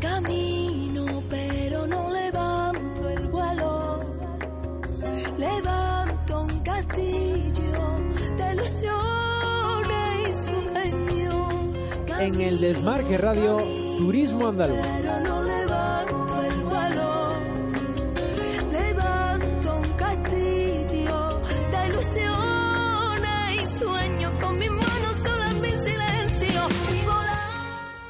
Camino, 0.00 1.22
pero 1.28 1.86
no 1.86 2.10
levanto 2.10 3.08
el 3.08 3.28
vuelo. 3.28 4.00
Levanto 5.38 6.42
un 6.42 6.60
castillo 6.60 7.98
de 8.36 8.52
ilusiones 8.54 8.88
y 10.28 10.44
sueños. 10.44 11.44
En 12.18 12.40
el 12.40 12.60
Desmarque 12.60 13.18
Radio, 13.18 13.58
Turismo 13.98 14.48
Andaluz. 14.48 15.39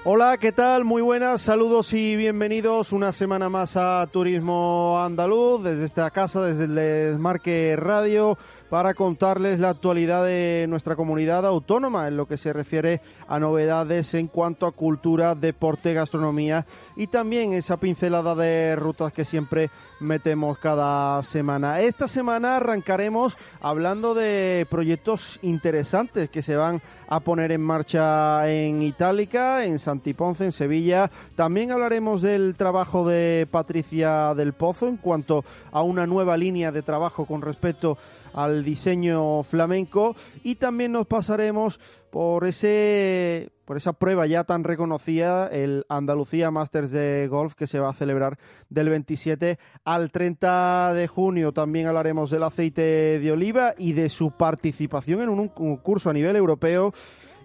Hola, 0.03 0.39
¿qué 0.39 0.51
tal? 0.51 0.87
Muy 0.87 1.03
buenas, 1.03 1.43
saludos 1.43 1.93
y 1.93 2.16
bienvenidos 2.16 2.91
una 2.93 3.12
semana 3.12 3.51
más 3.51 3.77
a 3.77 4.09
Turismo 4.11 4.98
Andaluz, 4.98 5.62
desde 5.62 5.84
esta 5.84 6.11
casa, 6.11 6.41
desde 6.41 6.65
el 6.65 6.74
Desmarque 6.74 7.77
Radio, 7.77 8.38
para 8.70 8.95
contarles 8.95 9.59
la 9.59 9.70
actualidad 9.70 10.24
de 10.24 10.66
nuestra 10.69 10.95
comunidad 10.95 11.45
autónoma 11.45 12.06
en 12.06 12.16
lo 12.16 12.27
que 12.27 12.37
se 12.37 12.52
refiere 12.52 13.01
a 13.27 13.41
novedades 13.41 14.15
en 14.15 14.29
cuanto 14.29 14.65
a 14.65 14.70
cultura, 14.73 15.34
deporte, 15.34 15.93
gastronomía 15.93 16.65
y 16.95 17.09
también 17.09 17.52
esa 17.52 17.79
pincelada 17.79 18.37
de 18.37 18.77
rutas 18.77 19.12
que 19.12 19.24
siempre 19.24 19.70
metemos 19.98 20.56
cada 20.59 21.20
semana. 21.24 21.80
Esta 21.80 22.06
semana 22.06 22.56
arrancaremos 22.56 23.37
hablando 23.60 24.15
de 24.15 24.66
proyectos 24.71 25.41
interesantes 25.43 26.30
que 26.30 26.41
se 26.41 26.55
van 26.55 26.80
a 27.09 27.18
poner 27.18 27.51
en 27.51 27.60
marcha 27.60 28.48
en 28.48 28.82
Itálica, 28.82 29.65
en 29.65 29.80
Santiponce, 29.80 30.45
en 30.45 30.52
Sevilla. 30.52 31.10
También 31.34 31.73
hablaremos 31.73 32.23
del 32.23 32.55
trabajo 32.55 33.07
de 33.07 33.48
Patricia 33.51 34.32
del 34.35 34.52
Pozo 34.52 34.87
en 34.87 34.96
cuanto 34.96 35.45
a 35.73 35.82
una 35.82 36.07
nueva 36.07 36.37
línea 36.37 36.71
de 36.71 36.82
trabajo 36.82 37.26
con 37.26 37.43
respecto 37.43 37.98
al 38.34 38.64
diseño 38.64 39.42
flamenco 39.42 40.14
y 40.42 40.56
también 40.56 40.92
nos 40.92 41.06
pasaremos 41.06 41.80
por 42.10 42.45
ese 42.45 43.50
por 43.70 43.76
esa 43.76 43.92
prueba 43.92 44.26
ya 44.26 44.42
tan 44.42 44.64
reconocida, 44.64 45.46
el 45.46 45.86
Andalucía 45.88 46.51
Masters 46.51 46.90
de 46.90 47.28
Golf, 47.28 47.54
que 47.54 47.68
se 47.68 47.78
va 47.78 47.90
a 47.90 47.95
celebrar 47.95 48.36
del 48.68 48.88
27 48.88 49.60
al 49.84 50.10
30 50.10 50.92
de 50.95 51.06
junio. 51.06 51.52
También 51.52 51.86
hablaremos 51.86 52.30
del 52.30 52.42
aceite 52.42 53.20
de 53.20 53.30
oliva 53.30 53.74
y 53.78 53.92
de 53.92 54.08
su 54.08 54.32
participación 54.32 55.20
en 55.20 55.28
un 55.28 55.46
concurso 55.46 56.10
a 56.10 56.12
nivel 56.12 56.34
europeo. 56.34 56.92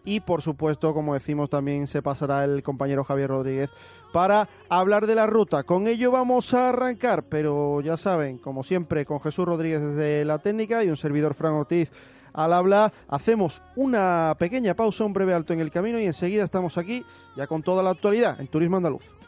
Y 0.05 0.19
por 0.19 0.41
supuesto, 0.41 0.93
como 0.93 1.15
decimos, 1.15 1.49
también 1.49 1.87
se 1.87 2.01
pasará 2.01 2.43
el 2.43 2.61
compañero 2.63 3.03
Javier 3.03 3.29
Rodríguez 3.29 3.69
para 4.13 4.47
hablar 4.69 5.07
de 5.07 5.15
la 5.15 5.27
ruta. 5.27 5.63
Con 5.63 5.87
ello 5.87 6.11
vamos 6.11 6.53
a 6.53 6.69
arrancar, 6.69 7.23
pero 7.23 7.81
ya 7.81 7.97
saben, 7.97 8.37
como 8.37 8.63
siempre, 8.63 9.05
con 9.05 9.19
Jesús 9.19 9.45
Rodríguez 9.45 9.81
desde 9.81 10.23
la 10.23 10.37
técnica 10.37 10.83
y 10.83 10.89
un 10.89 10.97
servidor 10.97 11.33
Fran 11.33 11.53
Ortiz 11.53 11.89
al 12.33 12.53
habla. 12.53 12.93
Hacemos 13.07 13.61
una 13.75 14.35
pequeña 14.37 14.75
pausa, 14.75 15.05
un 15.05 15.13
breve 15.13 15.33
alto 15.33 15.53
en 15.53 15.59
el 15.59 15.71
camino 15.71 15.99
y 15.99 16.05
enseguida 16.05 16.43
estamos 16.43 16.77
aquí 16.77 17.03
ya 17.35 17.47
con 17.47 17.63
toda 17.63 17.81
la 17.81 17.89
actualidad 17.89 18.39
en 18.39 18.47
Turismo 18.47 18.77
Andaluz. 18.77 19.24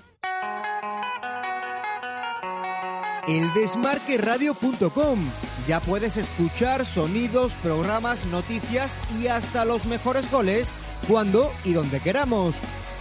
eldesmarqueradio.com. 3.28 5.20
Ya 5.67 5.80
puedes 5.81 6.17
escuchar 6.17 6.86
sonidos, 6.86 7.53
programas, 7.61 8.25
noticias 8.25 9.00
y 9.19 9.28
hasta 9.28 9.66
los 9.66 9.86
mejores 9.86 10.31
goles 10.31 10.73
cuando 11.08 11.52
y 11.64 11.73
donde 11.73 12.00
queramos. 12.00 12.56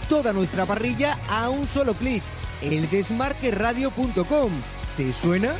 Toda 0.09 0.33
nuestra 0.33 0.65
parrilla 0.65 1.17
a 1.29 1.49
un 1.49 1.67
solo 1.67 1.93
clic. 1.93 2.23
eldesmarqueradio.com. 2.61 4.51
¿Te 4.97 5.13
suena? 5.13 5.53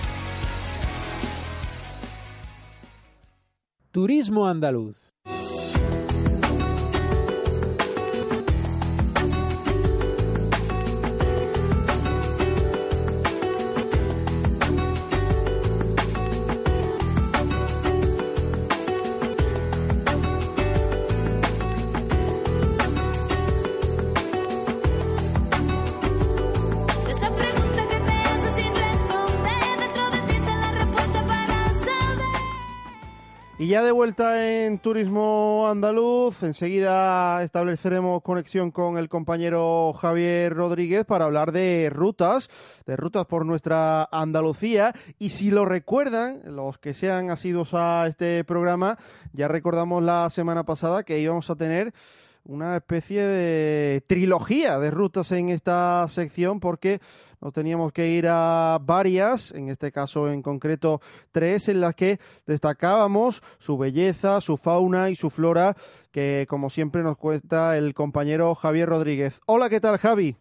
Turismo 3.91 4.47
Andaluz. 4.47 5.06
Ya 33.67 33.83
de 33.83 33.91
vuelta 33.91 34.63
en 34.63 34.79
Turismo 34.79 35.67
Andaluz, 35.67 36.41
enseguida 36.43 37.43
estableceremos 37.43 38.21
conexión 38.21 38.71
con 38.71 38.97
el 38.97 39.09
compañero 39.09 39.91
Javier 39.91 40.53
Rodríguez 40.53 41.03
para 41.03 41.25
hablar 41.25 41.51
de 41.51 41.89
rutas, 41.91 42.49
de 42.85 42.95
rutas 42.95 43.25
por 43.25 43.45
nuestra 43.45 44.07
Andalucía. 44.09 44.93
Y 45.19 45.31
si 45.31 45.51
lo 45.51 45.65
recuerdan, 45.65 46.43
los 46.45 46.77
que 46.77 46.93
sean 46.93 47.29
asiduos 47.29 47.73
a 47.73 48.07
este 48.07 48.45
programa, 48.45 48.97
ya 49.33 49.49
recordamos 49.49 50.01
la 50.01 50.29
semana 50.29 50.63
pasada 50.63 51.03
que 51.03 51.19
íbamos 51.19 51.49
a 51.49 51.57
tener 51.57 51.93
una 52.47 52.77
especie 52.77 53.21
de 53.21 54.01
trilogía 54.07 54.79
de 54.79 54.89
rutas 54.89 55.31
en 55.31 55.49
esta 55.49 56.07
sección 56.09 56.59
porque 56.59 56.99
nos 57.41 57.53
teníamos 57.53 57.91
que 57.91 58.09
ir 58.09 58.25
a 58.29 58.79
varias, 58.81 59.51
en 59.51 59.69
este 59.69 59.91
caso 59.91 60.31
en 60.31 60.41
concreto 60.41 61.01
tres, 61.31 61.67
en 61.69 61.81
las 61.81 61.93
que 61.93 62.19
destacábamos 62.45 63.43
su 63.59 63.77
belleza, 63.77 64.41
su 64.41 64.57
fauna 64.57 65.09
y 65.09 65.15
su 65.15 65.29
flora, 65.29 65.75
que 66.11 66.47
como 66.49 66.69
siempre 66.69 67.03
nos 67.03 67.17
cuenta 67.17 67.77
el 67.77 67.93
compañero 67.93 68.55
Javier 68.55 68.89
Rodríguez. 68.89 69.39
Hola, 69.45 69.69
¿qué 69.69 69.79
tal 69.79 69.97
Javi? 69.97 70.37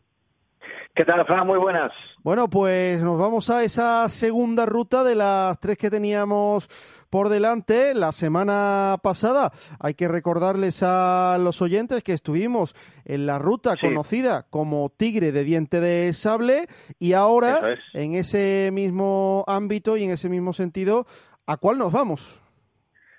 ¿Qué 0.96 1.04
tal, 1.04 1.24
Fran? 1.26 1.46
Muy 1.46 1.58
buenas. 1.58 1.92
Bueno, 2.22 2.48
pues 2.48 3.02
nos 3.02 3.18
vamos 3.18 3.50
a 3.50 3.62
esa 3.62 4.08
segunda 4.08 4.64
ruta 4.64 5.04
de 5.04 5.14
las 5.14 5.60
tres 5.60 5.76
que 5.76 5.90
teníamos 5.90 6.68
por 7.10 7.28
delante 7.28 7.94
la 7.94 8.12
semana 8.12 8.96
pasada. 9.02 9.52
Hay 9.78 9.92
que 9.92 10.08
recordarles 10.08 10.82
a 10.82 11.36
los 11.38 11.60
oyentes 11.60 12.02
que 12.02 12.14
estuvimos 12.14 12.74
en 13.04 13.26
la 13.26 13.38
ruta 13.38 13.74
Sí. 13.74 13.80
conocida 13.86 14.46
como 14.48 14.88
Tigre 14.88 15.32
de 15.32 15.44
Diente 15.44 15.80
de 15.80 16.14
Sable 16.14 16.66
y 16.98 17.12
ahora, 17.12 17.72
es. 17.74 17.78
en 17.92 18.14
ese 18.14 18.70
mismo 18.72 19.44
ámbito 19.46 19.98
y 19.98 20.04
en 20.04 20.12
ese 20.12 20.30
mismo 20.30 20.54
sentido, 20.54 21.06
¿a 21.46 21.58
cuál 21.58 21.76
nos 21.76 21.92
vamos? 21.92 22.40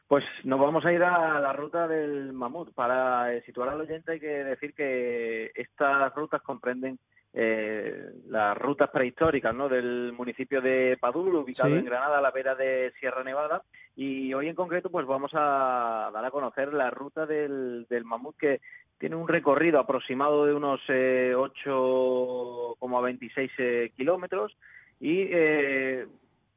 Pues 0.07 0.23
nos 0.45 0.59
vamos 0.59 0.83
a 0.85 0.91
ir 0.91 1.03
a 1.03 1.39
la 1.39 1.53
ruta 1.53 1.88
del 1.88 2.33
mamut. 2.33 2.73
Para 2.73 3.39
situar 3.45 3.69
al 3.69 3.81
oyente 3.81 4.13
hay 4.13 4.19
que 4.19 4.27
decir 4.45 4.73
que 4.73 5.51
estas 5.53 6.15
rutas 6.15 6.41
comprenden 6.41 6.97
eh, 7.39 8.13
las 8.29 8.57
rutas 8.57 8.89
prehistóricas 8.89 9.53
¿no? 9.53 9.69
del 9.69 10.11
municipio 10.11 10.59
de 10.59 10.97
Padul, 10.99 11.35
ubicado 11.35 11.69
Sí. 11.69 11.75
en 11.75 11.85
Granada, 11.85 12.17
a 12.17 12.21
la 12.21 12.31
vera 12.31 12.55
de 12.55 12.91
Sierra 12.99 13.23
Nevada. 13.23 13.61
Y 13.95 14.33
hoy 14.33 14.47
en 14.47 14.55
concreto 14.55 14.89
pues 14.89 15.05
vamos 15.05 15.29
a 15.35 16.09
dar 16.11 16.25
a 16.25 16.31
conocer 16.31 16.73
la 16.73 16.89
ruta 16.89 17.27
del, 17.27 17.85
del 17.89 18.05
mamut 18.05 18.35
que 18.37 18.59
tiene 18.97 19.15
un 19.15 19.27
recorrido 19.27 19.79
aproximado 19.79 20.47
de 20.47 20.55
unos 20.55 20.81
eh, 20.89 21.33
8,26 21.35 23.51
eh, 23.59 23.91
kilómetros 23.95 24.57
y 24.99 25.27
eh, 25.29 26.07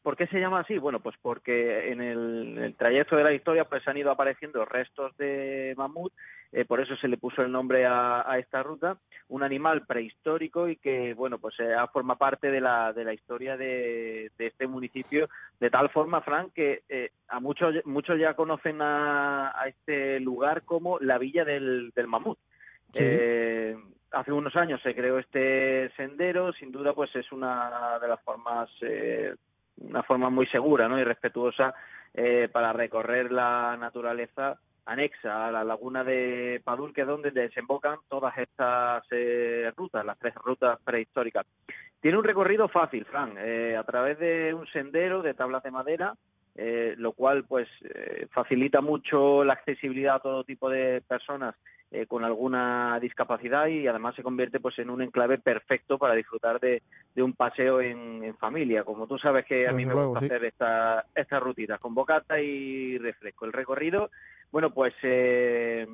¿Por 0.03 0.17
qué 0.17 0.27
se 0.29 0.41
llama 0.41 0.61
así? 0.61 0.79
Bueno, 0.79 1.01
pues 1.01 1.17
porque 1.21 1.91
en 1.93 2.01
el, 2.01 2.57
en 2.57 2.65
el 2.65 2.75
trayecto 2.75 3.17
de 3.17 3.25
la 3.25 3.35
historia 3.35 3.65
pues 3.65 3.87
han 3.87 3.99
ido 3.99 4.11
apareciendo 4.11 4.65
restos 4.65 5.17
de 5.19 5.75
mamut, 5.77 6.13
eh, 6.53 6.65
por 6.65 6.81
eso 6.81 6.97
se 6.97 7.07
le 7.07 7.19
puso 7.19 7.43
el 7.43 7.53
nombre 7.53 7.85
a, 7.87 8.29
a 8.29 8.39
esta 8.39 8.63
ruta, 8.63 8.97
un 9.29 9.43
animal 9.43 9.87
prehistórico 9.87 10.69
y 10.69 10.77
que, 10.77 11.15
bueno, 11.15 11.39
pues 11.39 11.55
eh, 11.61 11.75
forma 11.93 12.17
parte 12.17 12.51
de 12.51 12.61
la, 12.61 12.93
de 12.93 13.05
la 13.05 13.13
historia 13.13 13.57
de, 13.57 14.31
de 14.39 14.47
este 14.47 14.67
municipio, 14.67 15.29
de 15.61 15.71
tal 15.71 15.91
forma, 15.91 16.23
Frank, 16.23 16.53
que 16.55 16.83
eh, 16.89 17.11
a 17.29 17.39
muchos, 17.39 17.75
muchos 17.85 18.19
ya 18.19 18.35
conocen 18.35 18.81
a, 18.81 19.53
a 19.61 19.69
este 19.69 20.19
lugar 20.21 20.63
como 20.63 20.99
la 20.99 21.19
Villa 21.19 21.45
del, 21.45 21.93
del 21.95 22.07
Mamut. 22.07 22.39
Sí. 22.93 23.03
Eh, 23.03 23.77
hace 24.11 24.33
unos 24.33 24.57
años 24.57 24.81
se 24.83 24.95
creó 24.95 25.19
este 25.19 25.91
sendero, 25.97 26.53
sin 26.55 26.73
duda 26.73 26.95
pues 26.95 27.15
es 27.15 27.31
una 27.31 27.99
de 28.01 28.09
las 28.09 28.21
formas 28.23 28.69
eh, 28.81 29.35
una 29.81 30.03
forma 30.03 30.31
muy 30.31 30.47
segura 30.47 30.89
¿no? 30.89 30.99
y 30.99 31.05
respetuosa 31.05 31.75
eh, 32.15 32.49
para 32.53 32.73
recorrer 32.73 33.33
la 33.33 33.77
naturaleza 33.79 34.59
anexa 34.87 35.47
a 35.47 35.53
la 35.53 35.65
laguna 35.65 36.03
de 36.03 36.61
Padul, 36.65 36.93
que 36.93 37.03
es 37.03 37.07
donde 37.07 37.31
desembocan 37.31 37.99
todas 38.09 38.37
estas 38.39 39.05
eh, 39.11 39.71
rutas, 39.77 40.05
las 40.05 40.19
tres 40.19 40.35
rutas 40.35 40.79
prehistóricas. 40.83 41.47
Tiene 42.01 42.19
un 42.19 42.25
recorrido 42.25 42.69
fácil, 42.69 43.05
Fran, 43.05 43.35
eh, 43.39 43.77
a 43.77 43.85
través 43.85 44.19
de 44.19 44.55
un 44.55 44.67
sendero 44.69 45.23
de 45.23 45.35
tablas 45.35 45.63
de 45.63 45.71
madera, 45.71 46.15
eh, 46.57 46.95
lo 46.97 47.13
cual 47.13 47.45
pues 47.45 47.69
eh, 47.83 48.27
facilita 48.33 48.81
mucho 48.81 49.45
la 49.45 49.53
accesibilidad 49.53 50.17
a 50.17 50.21
todo 50.21 50.45
tipo 50.45 50.69
de 50.69 51.03
personas 51.07 51.55
eh, 51.93 52.07
con 52.07 52.25
alguna 52.25 52.99
discapacidad 53.01 53.67
y 53.67 53.87
además 53.87 54.15
se 54.15 54.23
convierte 54.23 54.61
pues 54.61 54.79
en 54.79 54.91
un 54.91 55.03
enclave 55.03 55.39
perfecto 55.39 55.99
para 55.99 56.15
disfrutar 56.15 56.61
de, 56.61 56.83
de 57.15 57.23
un 57.23 57.33
paseo 57.33 57.81
en, 57.81 58.23
en 58.23 58.37
familia. 58.37 58.85
Como 58.85 59.07
tú 59.07 59.19
sabes 59.19 59.45
que 59.45 59.67
a 59.67 59.73
mí 59.73 59.85
Desde 59.85 59.89
me 59.89 59.95
luego, 59.95 60.11
gusta 60.11 60.21
sí. 60.21 60.27
hacer 60.27 60.45
esta, 60.45 61.05
estas 61.15 61.43
rutitas 61.43 61.81
con 61.81 61.95
bocata 61.95 62.41
y 62.41 62.97
refresco. 62.99 63.45
El 63.45 63.53
recorrido, 63.53 64.11
bueno, 64.53 64.71
pues 64.73 64.95
eh, 65.03 65.87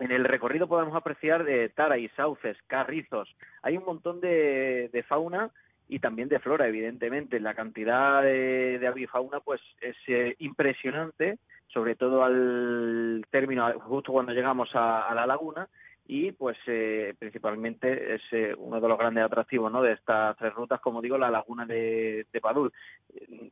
en 0.00 0.10
el 0.10 0.24
recorrido 0.24 0.66
podemos 0.66 0.96
apreciar 0.96 1.44
de 1.44 1.68
taray, 1.68 2.08
sauces, 2.16 2.56
carrizos. 2.66 3.28
Hay 3.62 3.76
un 3.76 3.84
montón 3.84 4.20
de, 4.20 4.90
de 4.92 5.02
fauna 5.04 5.50
y 5.92 5.98
también 5.98 6.30
de 6.30 6.38
flora, 6.38 6.66
evidentemente. 6.66 7.38
La 7.38 7.52
cantidad 7.52 8.22
de, 8.22 8.78
de 8.78 8.86
avifauna 8.86 9.40
pues 9.40 9.60
es 9.82 9.94
eh, 10.06 10.36
impresionante, 10.38 11.38
sobre 11.68 11.96
todo 11.96 12.24
al 12.24 13.26
término, 13.30 13.70
justo 13.80 14.10
cuando 14.10 14.32
llegamos 14.32 14.74
a, 14.74 15.02
a 15.02 15.14
la 15.14 15.26
laguna 15.26 15.68
y 16.06 16.32
pues 16.32 16.56
eh, 16.66 17.14
principalmente 17.18 18.14
es 18.14 18.22
eh, 18.32 18.54
uno 18.56 18.80
de 18.80 18.88
los 18.88 18.96
grandes 18.98 19.22
atractivos 19.22 19.70
¿no? 19.70 19.82
de 19.82 19.92
estas 19.92 20.34
tres 20.38 20.54
rutas, 20.54 20.80
como 20.80 21.02
digo, 21.02 21.18
la 21.18 21.30
laguna 21.30 21.66
de, 21.66 22.26
Padul. 22.40 22.72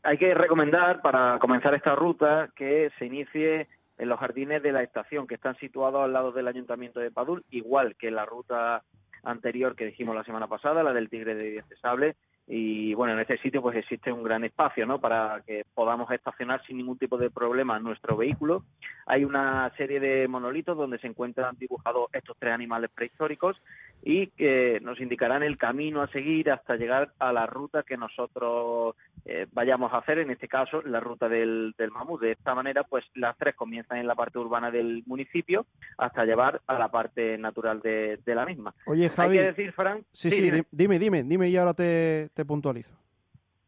Hay 0.03 0.17
que 0.17 0.33
recomendar 0.33 1.03
para 1.03 1.39
comenzar 1.41 1.75
esta 1.75 1.95
ruta 1.95 2.49
que 2.57 2.91
se 2.99 3.05
inicie 3.05 3.69
en 3.99 4.09
los 4.09 4.19
jardines 4.19 4.63
de 4.63 4.73
la 4.73 4.83
estación, 4.83 5.27
que 5.27 5.35
están 5.35 5.59
situados 5.59 6.03
al 6.03 6.15
lado 6.15 6.33
del 6.33 6.49
Ayuntamiento 6.49 7.01
de 7.01 7.11
Padul, 7.11 7.45
igual 7.51 7.97
que 7.97 8.11
la 8.11 8.25
ruta 8.25 8.83
anterior 9.25 9.77
que 9.77 9.85
dijimos 9.85 10.17
la 10.17 10.25
semana 10.25 10.47
pasada, 10.47 10.83
la 10.83 10.95
del 10.95 11.11
Tigre 11.11 11.35
de 11.35 11.51
Diez 11.51 11.69
de 11.69 11.77
Sable, 11.77 12.17
y 12.53 12.95
bueno, 12.95 13.13
en 13.13 13.21
este 13.21 13.39
sitio 13.39 13.63
pues 13.63 13.77
existe 13.77 14.11
un 14.11 14.25
gran 14.25 14.43
espacio, 14.43 14.85
¿no? 14.85 15.01
Para 15.01 15.41
que 15.47 15.65
podamos 15.73 16.11
estacionar 16.11 16.61
sin 16.67 16.79
ningún 16.79 16.99
tipo 16.99 17.17
de 17.17 17.31
problema 17.31 17.79
nuestro 17.79 18.17
vehículo. 18.17 18.65
Hay 19.07 19.25
una 19.25 19.73
serie 19.77 20.01
de 20.01 20.27
monolitos 20.27 20.77
donde 20.77 20.99
se 20.99 21.07
encuentran 21.07 21.57
dibujados 21.61 22.09
estos 22.13 22.37
tres 22.41 22.53
animales 22.53 22.91
prehistóricos 22.93 23.57
y 24.03 24.27
que 24.29 24.81
nos 24.83 25.01
indicarán 25.01 25.45
el 25.45 25.59
camino 25.59 26.03
a 26.03 26.09
seguir 26.09 26.51
hasta 26.51 26.75
llegar 26.75 27.13
a 27.21 27.33
la 27.33 27.47
ruta 27.47 27.85
que 27.85 27.97
nosotros 27.97 28.97
eh, 29.25 29.47
vayamos 29.53 29.93
a 29.93 29.99
hacer, 29.99 30.19
en 30.19 30.31
este 30.31 30.49
caso 30.49 30.83
la 30.83 31.01
ruta 31.01 31.29
del, 31.29 31.75
del 31.79 31.91
mamut. 31.91 32.21
De 32.21 32.33
esta 32.33 32.55
manera, 32.55 32.85
pues 32.85 33.05
las 33.15 33.37
tres 33.37 33.55
comienzan 33.55 33.99
en 33.99 34.07
la 34.07 34.15
parte 34.15 34.39
urbana 34.39 34.71
del 34.71 35.03
municipio 35.07 35.67
hasta 35.99 36.25
llevar 36.25 36.61
a 36.67 36.79
la 36.79 36.89
parte 36.89 37.37
natural 37.39 37.81
de, 37.81 38.19
de 38.25 38.35
la 38.35 38.47
misma. 38.47 38.75
Oye, 38.87 39.05
Hay 39.05 39.09
Javi. 39.11 39.37
que 39.37 39.43
decir, 39.45 39.73
Fran, 39.73 40.05
Sí, 40.13 40.31
sí, 40.31 40.41
dime. 40.43 40.57
di- 40.59 40.67
dime, 40.71 40.99
dime, 40.99 41.23
dime 41.23 41.49
y 41.49 41.57
ahora 41.57 41.75
te, 41.75 42.31
te 42.35 42.45
puntualizo. 42.45 42.91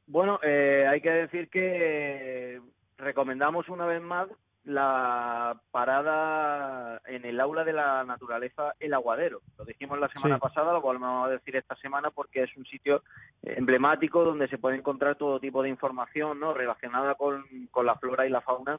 Bueno, 0.06 0.38
eh, 0.42 0.86
hay 0.90 1.00
que 1.00 1.10
decir 1.10 1.48
que 1.48 2.60
recomendamos 2.98 3.68
una 3.68 3.86
vez 3.86 4.02
más 4.02 4.28
la 4.64 5.56
parada 5.70 7.00
en 7.06 7.24
el 7.24 7.40
aula 7.40 7.64
de 7.64 7.72
la 7.72 8.04
naturaleza 8.04 8.74
El 8.78 8.94
Aguadero. 8.94 9.40
Lo 9.58 9.64
dijimos 9.64 9.98
la 9.98 10.08
semana 10.08 10.36
Sí. 10.36 10.40
pasada, 10.40 10.72
lo 10.72 10.80
volvemos 10.80 11.26
a 11.26 11.30
decir 11.30 11.56
esta 11.56 11.74
semana 11.76 12.10
porque 12.10 12.44
es 12.44 12.56
un 12.56 12.64
sitio 12.66 13.02
emblemático 13.42 14.24
donde 14.24 14.48
se 14.48 14.58
puede 14.58 14.76
encontrar 14.76 15.16
todo 15.16 15.40
tipo 15.40 15.62
de 15.62 15.68
información 15.68 16.38
¿no? 16.38 16.54
relacionada 16.54 17.14
con, 17.16 17.44
con 17.70 17.86
la 17.86 17.96
flora 17.96 18.26
y 18.26 18.30
la 18.30 18.40
fauna 18.40 18.78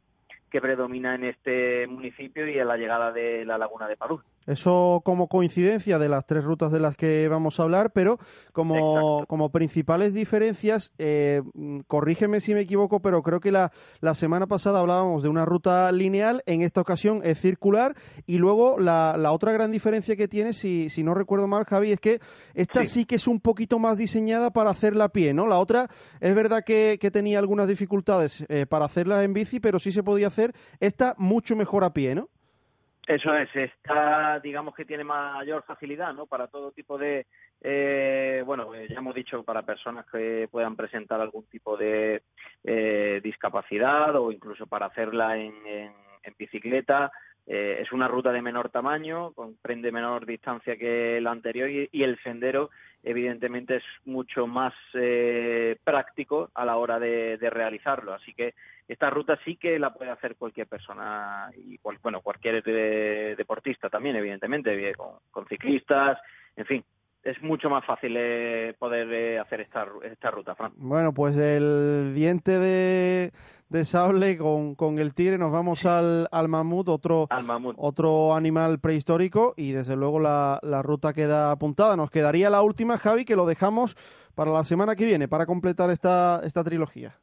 que 0.49 0.61
predomina 0.61 1.15
en 1.15 1.25
este 1.25 1.87
municipio 1.87 2.47
y 2.47 2.59
a 2.59 2.65
la 2.65 2.77
llegada 2.77 3.11
de 3.11 3.43
la 3.43 3.57
laguna 3.57 3.87
de 3.87 3.97
Padul. 3.97 4.23
Eso 4.45 5.01
como 5.05 5.27
coincidencia 5.27 5.99
de 5.99 6.09
las 6.09 6.25
tres 6.25 6.43
rutas 6.43 6.71
de 6.71 6.79
las 6.79 6.95
que 6.95 7.27
vamos 7.27 7.59
a 7.59 7.63
hablar, 7.63 7.91
pero 7.93 8.19
como, 8.51 9.25
como 9.27 9.51
principales 9.51 10.13
diferencias, 10.13 10.91
eh, 10.97 11.41
corrígeme 11.87 12.41
si 12.41 12.53
me 12.53 12.61
equivoco, 12.61 13.01
pero 13.01 13.21
creo 13.23 13.39
que 13.39 13.51
la, 13.51 13.71
la 13.99 14.15
semana 14.15 14.47
pasada 14.47 14.79
hablábamos 14.79 15.23
de 15.23 15.29
una 15.29 15.45
ruta 15.45 15.91
lineal, 15.91 16.43
en 16.45 16.61
esta 16.61 16.81
ocasión 16.81 17.21
es 17.23 17.39
circular, 17.39 17.95
y 18.25 18.37
luego 18.37 18.77
la, 18.79 19.15
la 19.17 19.31
otra 19.31 19.51
gran 19.51 19.71
diferencia 19.71 20.15
que 20.15 20.27
tiene, 20.27 20.53
si, 20.53 20.89
si 20.89 21.03
no 21.03 21.13
recuerdo 21.13 21.47
mal, 21.47 21.65
Javi, 21.65 21.91
es 21.91 21.99
que 21.99 22.19
esta 22.53 22.85
sí. 22.85 22.93
Sí. 22.93 23.05
que 23.05 23.15
es 23.15 23.27
un 23.27 23.39
poquito 23.39 23.79
más 23.79 23.97
diseñada 23.97 24.51
para 24.51 24.69
hacerla 24.69 25.05
a 25.05 25.09
pie, 25.09 25.33
¿no? 25.33 25.47
La 25.47 25.57
otra 25.57 25.89
es 26.19 26.35
verdad 26.35 26.63
que, 26.63 26.97
que 27.01 27.11
tenía 27.11 27.39
algunas 27.39 27.67
dificultades 27.67 28.45
eh, 28.49 28.65
para 28.67 28.85
hacerla 28.85 29.23
en 29.23 29.33
bici, 29.33 29.59
pero 29.59 29.79
sí 29.79 29.91
se 29.91 30.03
podía 30.03 30.27
hacer 30.27 30.53
esta 30.79 31.15
mucho 31.17 31.55
mejor 31.55 31.83
a 31.83 31.93
pie, 31.93 32.15
¿no? 32.15 32.29
Eso 33.05 33.35
es, 33.35 33.53
esta 33.53 34.39
digamos 34.39 34.73
que 34.73 34.85
tiene 34.85 35.03
mayor 35.03 35.63
facilidad, 35.63 36.13
¿no? 36.13 36.25
Para 36.25 36.47
todo 36.47 36.71
tipo 36.71 36.97
de, 36.97 37.27
eh, 37.61 38.41
bueno, 38.45 38.73
eh, 38.73 38.87
ya 38.89 38.99
hemos 38.99 39.13
dicho 39.13 39.43
para 39.43 39.63
personas 39.63 40.05
que 40.09 40.47
puedan 40.49 40.77
presentar 40.77 41.19
algún 41.19 41.45
tipo 41.47 41.75
de 41.75 42.23
eh, 42.63 43.19
discapacidad 43.21 44.15
o 44.15 44.31
incluso 44.31 44.67
para 44.67 44.85
hacerla 44.85 45.37
en, 45.37 45.53
en, 45.67 45.93
en 46.23 46.35
bicicleta. 46.37 47.11
Eh, 47.45 47.79
es 47.81 47.91
una 47.91 48.07
ruta 48.07 48.31
de 48.31 48.41
menor 48.41 48.69
tamaño, 48.69 49.31
comprende 49.33 49.91
menor 49.91 50.25
distancia 50.25 50.77
que 50.77 51.19
la 51.21 51.31
anterior 51.31 51.69
y, 51.69 52.03
el 52.03 52.17
sendero 52.23 52.69
evidentemente 53.03 53.77
es 53.77 53.83
mucho 54.05 54.47
más 54.47 54.73
eh, 54.93 55.77
práctico 55.83 56.51
a 56.53 56.63
la 56.63 56.77
hora 56.77 56.99
de, 56.99 57.37
realizarlo. 57.49 58.13
Así 58.13 58.33
que 58.33 58.53
esta 58.87 59.09
ruta 59.09 59.37
sí 59.43 59.57
que 59.57 59.77
la 59.77 59.93
puede 59.93 60.11
hacer 60.11 60.35
cualquier 60.35 60.67
persona 60.67 61.51
y 61.55 61.77
bueno 62.01 62.21
cualquier 62.21 62.63
de- 62.63 63.35
deportista 63.37 63.89
también 63.89 64.15
evidentemente 64.15 64.93
con, 64.95 65.19
con 65.31 65.45
ciclistas 65.47 66.19
en 66.55 66.65
fin 66.65 66.83
es 67.23 67.41
mucho 67.41 67.69
más 67.69 67.85
fácil 67.85 68.15
eh, 68.17 68.75
poder 68.77 69.11
eh, 69.13 69.39
hacer 69.39 69.61
esta, 69.61 69.87
esta 70.03 70.29
ruta 70.29 70.55
Fran 70.55 70.73
Bueno, 70.75 71.13
pues 71.13 71.37
el 71.37 72.13
diente 72.13 72.59
de, 72.59 73.31
de 73.69 73.85
sable 73.85 74.37
con, 74.37 74.75
con 74.75 74.99
el 74.99 75.13
tigre 75.13 75.37
nos 75.37 75.51
vamos 75.51 75.85
al, 75.85 76.27
al 76.31 76.49
mamut, 76.49 76.89
otro, 76.89 77.27
al 77.29 77.43
mamut 77.45 77.75
otro 77.79 78.35
animal 78.35 78.79
prehistórico 78.79 79.53
y 79.55 79.71
desde 79.71 79.95
luego 79.95 80.19
la, 80.19 80.59
la 80.63 80.81
ruta 80.81 81.13
queda 81.13 81.51
apuntada. 81.51 81.95
Nos 81.95 82.11
quedaría 82.11 82.49
la 82.49 82.61
última, 82.61 82.97
Javi, 82.97 83.23
que 83.25 83.35
lo 83.35 83.45
dejamos 83.45 83.95
para 84.35 84.51
la 84.51 84.63
semana 84.63 84.95
que 84.95 85.05
viene, 85.05 85.27
para 85.27 85.45
completar 85.45 85.89
esta, 85.91 86.41
esta 86.43 86.63
trilogía. 86.63 87.15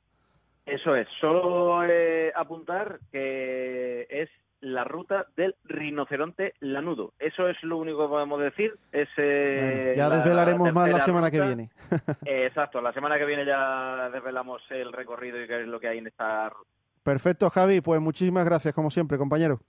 eso 0.64 0.94
es 0.96 1.08
solo 1.20 1.84
eh, 1.84 2.32
apuntar 2.34 3.00
que 3.12 4.06
es 4.08 4.30
la 4.60 4.84
ruta 4.84 5.26
del 5.36 5.54
rinoceronte 5.64 6.54
lanudo. 6.60 7.12
Eso 7.18 7.48
es 7.48 7.56
lo 7.62 7.78
único 7.78 8.02
que 8.02 8.08
podemos 8.08 8.40
decir. 8.40 8.74
Es 8.92 9.08
eh, 9.16 9.60
Bueno, 9.62 9.96
ya 9.96 10.08
la 10.08 10.16
desvelaremos 10.16 10.72
más 10.72 10.90
la 10.90 11.00
semana 11.00 11.30
que 11.30 11.40
viene. 11.40 11.70
Exacto 12.24 12.80
la 12.80 12.92
semana 12.92 13.18
que 13.18 13.24
viene 13.24 13.44
ya 13.44 14.10
desvelamos 14.10 14.62
el 14.70 14.92
recorrido 14.92 15.42
y 15.42 15.46
qué 15.46 15.62
es 15.62 15.66
lo 15.66 15.80
que 15.80 15.88
hay 15.88 15.98
en 15.98 16.06
esta 16.06 16.48
ruta. 16.48 16.70
Perfecto, 17.02 17.48
Javi, 17.48 17.80
pues 17.80 18.00
muchísimas 18.00 18.44
gracias, 18.44 18.74
como 18.74 18.90
siempre, 18.90 19.16
compañero. 19.16 19.60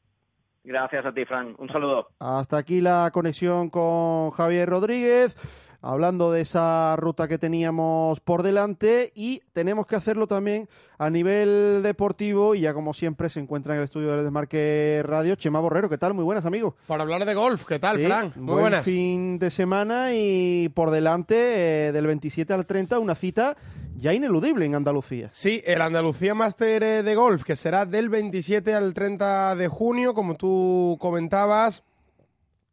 Gracias 0.63 1.06
a 1.06 1.13
ti 1.13 1.25
Fran 1.25 1.56
un 1.58 1.69
saludo 1.69 2.08
Hasta 2.19 2.58
aquí 2.58 2.81
la 2.81 3.10
conexión 3.13 3.69
con 3.69 4.31
Javier 4.31 4.69
Rodríguez, 4.69 5.36
hablando 5.81 6.31
de 6.31 6.42
esa 6.42 6.96
ruta 6.98 7.27
que 7.27 7.38
teníamos 7.39 8.20
por 8.20 8.44
delante 8.44 9.12
y 9.15 9.41
tenemos 9.53 9.88
que 9.88 9.96
hacerlo 9.96 10.27
también 10.27 10.70
a 11.00 11.10
nivel 11.10 11.82
deportivo 11.82 12.53
y 12.53 12.62
ya 12.62 12.74
como 12.75 12.94
siempre 12.94 13.30
se 13.30 13.39
encuentra 13.39 13.74
en 13.74 13.80
el 13.80 13.86
estudio 13.86 14.12
del 14.12 14.24
Desmarque 14.24 15.01
Radio 15.03 15.34
Chema 15.36 15.60
Borrero. 15.60 15.89
¿Qué 15.89 15.98
tal? 15.98 16.13
Muy 16.13 16.24
buenas, 16.24 16.46
amigo. 16.46 16.75
Para 16.86 17.01
hablar 17.01 17.25
de 17.25 17.34
golf, 17.34 17.65
¿qué 17.65 17.80
tal, 17.80 17.98
Sí, 17.98 18.06
Fran? 18.06 18.32
Muy 18.36 18.46
buen 18.46 18.62
buenas. 18.62 18.86
fin 18.86 19.39
de 19.39 19.50
semana 19.50 20.13
y 20.13 20.70
por 20.70 20.91
delante 20.91 21.88
eh, 21.88 21.91
del 21.91 22.06
27 22.06 22.53
al 22.53 22.68
30 22.68 23.00
una 23.00 23.15
cita 23.15 23.58
ya 24.01 24.13
ineludible 24.15 24.65
en 24.65 24.74
Andalucía. 24.74 25.29
Sí, 25.31 25.62
el 25.63 25.79
Andalucía 25.79 26.34
Master 26.34 27.03
de 27.03 27.15
Golf, 27.15 27.43
que 27.43 27.55
será 27.55 27.86
del 27.86 28.10
27 28.10 28.74
al 28.74 28.96
30 28.96 29.55
de 29.55 29.67
junio, 29.67 30.15
como 30.15 30.36
tú 30.36 30.98
comentabas. 31.00 31.84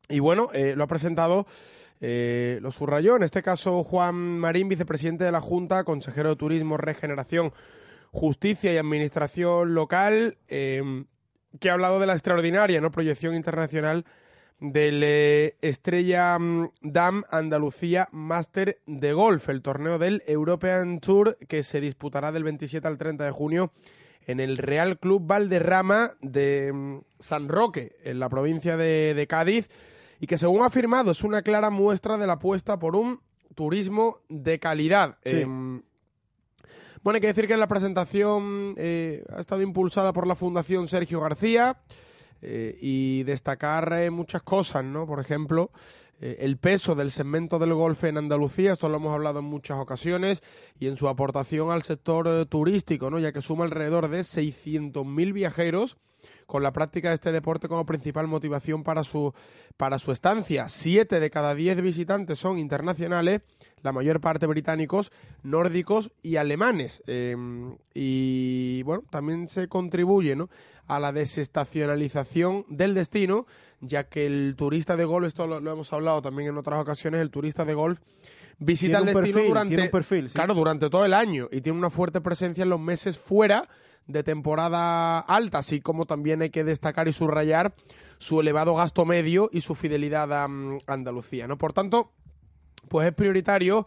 Y 0.09 0.21
bueno, 0.21 0.49
eh, 0.55 0.73
lo 0.75 0.85
ha 0.85 0.87
presentado, 0.87 1.47
eh, 2.01 2.59
lo 2.63 2.71
subrayó, 2.71 3.17
en 3.17 3.25
este 3.25 3.43
caso 3.43 3.85
Juan 3.85 4.39
Marín, 4.39 4.71
vicepresidente 4.71 5.25
de 5.25 5.33
la 5.33 5.43
Junta, 5.43 5.85
consejero 5.85 6.31
de 6.31 6.37
Turismo, 6.37 6.79
Regeneración, 6.79 7.53
Justicia 8.11 8.73
y 8.73 8.79
Administración 8.79 9.75
Local, 9.75 10.39
eh, 10.49 11.05
que 11.61 11.69
ha 11.69 11.75
hablado 11.75 12.01
de 12.01 12.07
la 12.07 12.15
extraordinaria 12.15 12.81
¿no? 12.81 12.91
proyección 12.91 13.35
internacional 13.35 14.07
del 14.61 15.03
eh, 15.05 15.57
Estrella 15.63 16.39
mm, 16.39 16.71
Dam 16.83 17.25
Andalucía 17.31 18.09
Master 18.13 18.81
de 18.87 19.13
Golf, 19.13 19.49
el 19.49 19.63
torneo 19.63 19.99
del 19.99 20.23
European 20.27 21.01
Tour 21.01 21.39
que 21.49 21.63
se 21.63 21.81
disputará 21.81 22.33
del 22.33 22.45
27 22.45 22.87
al 22.87 22.99
30 22.99 23.25
de 23.25 23.31
junio 23.31 23.73
en 24.27 24.41
el 24.41 24.59
Real 24.59 24.99
Club 24.99 25.27
Valderrama 25.27 26.13
de 26.21 26.73
mm, 26.73 26.99
San 27.21 27.49
Roque, 27.49 27.97
en 28.05 28.19
la 28.19 28.29
provincia 28.29 28.77
de, 28.77 29.15
de 29.15 29.27
Cádiz, 29.27 29.71
y 30.21 30.27
que 30.27 30.39
según 30.39 30.63
ha 30.63 30.67
afirmado 30.67 31.13
es 31.13 31.23
una 31.23 31.43
clara 31.43 31.71
muestra 31.71 32.19
de 32.19 32.27
la 32.27 32.35
apuesta 32.35 32.79
por 32.79 32.97
un 32.97 33.21
turismo 33.55 34.19
de 34.29 34.59
calidad. 34.59 35.17
Sí. 35.25 35.37
Em, 35.37 35.83
bueno, 37.03 37.17
hay 37.17 37.21
que 37.21 37.29
decir 37.29 37.47
que 37.47 37.57
la 37.57 37.69
presentación 37.69 38.75
eh, 38.77 39.25
ha 39.35 39.41
estado 39.41 39.63
impulsada 39.63 40.13
por 40.13 40.27
la 40.27 40.35
Fundación 40.35 40.89
Sergio 40.89 41.21
García 41.21 41.79
eh, 42.43 42.79
y 42.81 43.23
destacar 43.25 43.93
eh, 43.93 44.11
muchas 44.11 44.43
cosas, 44.43 44.85
¿no? 44.85 45.07
Por 45.07 45.21
ejemplo, 45.21 45.71
eh, 46.21 46.37
el 46.41 46.57
peso 46.57 46.95
del 46.95 47.11
segmento 47.11 47.59
del 47.59 47.75
golf 47.75 48.05
en 48.05 48.19
Andalucía, 48.19 48.73
esto 48.73 48.89
lo 48.89 48.97
hemos 48.97 49.13
hablado 49.13 49.41
en 49.41 49.47
muchas 49.47 49.79
ocasiones, 49.79 50.43
y 50.79 50.87
en 50.87 50.97
su 50.97 51.09
aportación 51.09 51.71
al 51.71 51.83
sector 51.83 52.47
turístico, 52.47 53.11
¿no? 53.11 53.19
Ya 53.19 53.33
que 53.33 53.43
suma 53.43 53.65
alrededor 53.65 54.09
de 54.09 54.21
600.000 54.21 55.33
viajeros 55.33 55.97
con 56.49 56.63
la 56.63 56.73
práctica 56.73 57.11
de 57.11 57.17
este 57.17 57.31
deporte 57.31 57.69
como 57.69 57.85
principal 57.85 58.27
motivación 58.27 58.83
para 58.83 59.05
su, 59.05 59.35
para 59.77 59.99
su 59.99 60.13
estancia. 60.13 60.71
Siete 60.71 61.21
de 61.21 61.29
cada 61.29 61.55
diez 61.55 61.79
visitantes 61.83 62.39
son 62.39 62.57
internacionales, 62.57 63.43
la 63.83 63.93
mayor 63.93 64.23
parte 64.23 64.47
británicos, 64.47 65.13
nórdicos 65.43 66.11
y 66.23 66.37
alemanes. 66.37 67.03
Eh, 67.07 67.37
y 67.93 68.83
bueno, 68.85 69.03
también 69.11 69.49
se 69.49 69.69
contribuye 69.69 70.37
¿no? 70.37 70.49
a 70.87 70.99
la 70.99 71.13
desestacionalización 71.13 72.65
del 72.71 72.95
destino, 72.95 73.45
ya 73.83 74.05
que 74.05 74.25
el 74.25 74.55
turista 74.57 74.97
de 74.97 75.05
golf, 75.05 75.27
esto 75.27 75.47
lo, 75.47 75.61
lo 75.61 75.71
hemos 75.71 75.93
hablado 75.93 76.23
también 76.23 76.49
en 76.49 76.57
otras 76.57 76.81
ocasiones, 76.81 77.21
el 77.21 77.31
turista 77.31 77.67
de 77.67 77.75
golf 77.75 78.01
visita 78.59 78.99
el 79.01 79.05
destino 79.05 79.25
perfil, 79.35 79.49
durante 79.49 79.89
perfil, 79.91 80.29
sí. 80.31 80.35
claro 80.35 80.55
durante 80.55 80.89
todo 80.89 81.05
el 81.05 81.13
año 81.13 81.47
y 81.53 81.61
tiene 81.61 81.79
una 81.79 81.91
fuerte 81.91 82.21
presencia 82.23 82.63
en 82.63 82.71
los 82.71 82.81
meses 82.81 83.19
fuera 83.19 83.69
de 84.09 84.25
temporada 84.25 85.21
alta, 85.21 85.59
así 85.59 85.81
como 85.81 86.07
también 86.07 86.43
hay 86.43 86.51
que 86.51 86.65
destacar 86.65 87.07
y 87.07 87.13
subrayar 87.13 87.75
su 88.19 88.41
elevado 88.41 88.75
gasto 88.75 89.05
medio 89.05 89.49
y 89.53 89.61
su 89.61 89.75
fidelidad 89.75 90.33
a 90.33 90.49
mm, 90.49 90.79
Andalucía, 90.87 91.47
¿no? 91.47 91.57
Por 91.57 91.73
tanto, 91.73 92.11
pues 92.89 93.07
es 93.07 93.15
prioritario 93.15 93.87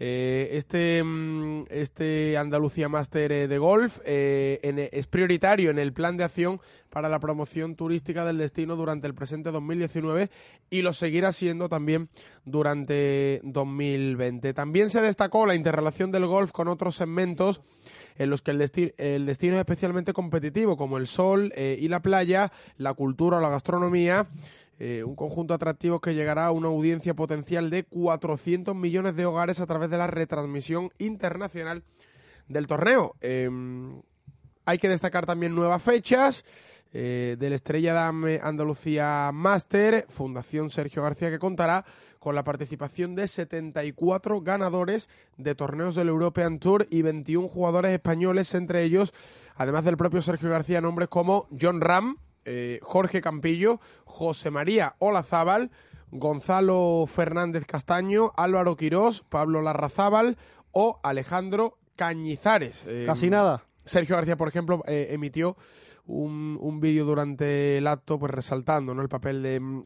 eh, 0.00 0.50
este, 0.52 1.02
mm, 1.02 1.64
este 1.70 2.38
Andalucía 2.38 2.88
Master 2.88 3.32
eh, 3.32 3.48
de 3.48 3.58
Golf 3.58 3.98
eh, 4.04 4.88
es 4.92 5.06
prioritario 5.08 5.70
en 5.70 5.78
el 5.80 5.92
plan 5.92 6.16
de 6.16 6.22
acción 6.22 6.60
para 6.88 7.08
la 7.08 7.18
promoción 7.18 7.74
turística 7.74 8.24
del 8.24 8.38
destino 8.38 8.76
durante 8.76 9.08
el 9.08 9.14
presente 9.14 9.50
2019 9.50 10.30
y 10.70 10.82
lo 10.82 10.92
seguirá 10.92 11.32
siendo 11.32 11.68
también 11.68 12.10
durante 12.44 13.40
2020. 13.42 14.54
También 14.54 14.90
se 14.90 15.00
destacó 15.00 15.46
la 15.46 15.56
interrelación 15.56 16.12
del 16.12 16.26
golf 16.26 16.52
con 16.52 16.68
otros 16.68 16.94
segmentos 16.94 17.60
en 18.18 18.30
los 18.30 18.42
que 18.42 18.50
el, 18.50 18.60
desti- 18.60 18.94
el 18.98 19.24
destino 19.26 19.54
es 19.54 19.60
especialmente 19.60 20.12
competitivo, 20.12 20.76
como 20.76 20.98
el 20.98 21.06
sol 21.06 21.52
eh, 21.56 21.78
y 21.80 21.88
la 21.88 22.00
playa, 22.00 22.52
la 22.76 22.92
cultura 22.94 23.38
o 23.38 23.40
la 23.40 23.48
gastronomía, 23.48 24.26
eh, 24.80 25.02
un 25.04 25.16
conjunto 25.16 25.54
atractivo 25.54 26.00
que 26.00 26.14
llegará 26.14 26.46
a 26.46 26.50
una 26.50 26.68
audiencia 26.68 27.14
potencial 27.14 27.70
de 27.70 27.84
400 27.84 28.76
millones 28.76 29.16
de 29.16 29.26
hogares 29.26 29.60
a 29.60 29.66
través 29.66 29.88
de 29.90 29.98
la 29.98 30.06
retransmisión 30.06 30.90
internacional 30.98 31.82
del 32.48 32.66
torneo. 32.66 33.16
Eh, 33.20 33.48
hay 34.64 34.78
que 34.78 34.88
destacar 34.88 35.24
también 35.24 35.54
nuevas 35.54 35.82
fechas 35.82 36.44
eh, 36.92 37.36
del 37.38 37.52
Estrella 37.52 37.92
Dame 37.92 38.40
Andalucía 38.42 39.30
Master, 39.32 40.06
Fundación 40.08 40.70
Sergio 40.70 41.02
García, 41.02 41.30
que 41.30 41.38
contará 41.38 41.84
con 42.18 42.34
la 42.34 42.44
participación 42.44 43.14
de 43.14 43.28
74 43.28 44.40
ganadores 44.40 45.08
de 45.36 45.54
torneos 45.54 45.94
del 45.94 46.08
European 46.08 46.58
Tour 46.58 46.86
y 46.90 47.02
21 47.02 47.48
jugadores 47.48 47.92
españoles, 47.92 48.54
entre 48.54 48.82
ellos, 48.82 49.12
además 49.54 49.84
del 49.84 49.96
propio 49.96 50.22
Sergio 50.22 50.50
García, 50.50 50.80
nombres 50.80 51.08
como 51.08 51.46
John 51.60 51.80
Ram, 51.80 52.16
eh, 52.44 52.80
Jorge 52.82 53.20
Campillo, 53.20 53.80
José 54.04 54.50
María 54.50 54.96
Olazábal, 54.98 55.70
Gonzalo 56.10 57.04
Fernández 57.06 57.66
Castaño, 57.66 58.32
Álvaro 58.36 58.76
Quirós, 58.76 59.22
Pablo 59.28 59.60
Larrazábal 59.60 60.38
o 60.72 60.98
Alejandro 61.02 61.78
Cañizares. 61.96 62.82
Eh, 62.86 63.04
Casi 63.06 63.28
nada. 63.28 63.64
Sergio 63.84 64.16
García, 64.16 64.36
por 64.36 64.48
ejemplo, 64.48 64.82
eh, 64.86 65.08
emitió 65.10 65.56
un, 66.08 66.58
un 66.60 66.80
vídeo 66.80 67.04
durante 67.04 67.78
el 67.78 67.86
acto, 67.86 68.18
pues 68.18 68.32
resaltando 68.32 68.94
¿no? 68.94 69.02
el 69.02 69.08
papel 69.08 69.42
de, 69.42 69.60
mm, 69.60 69.84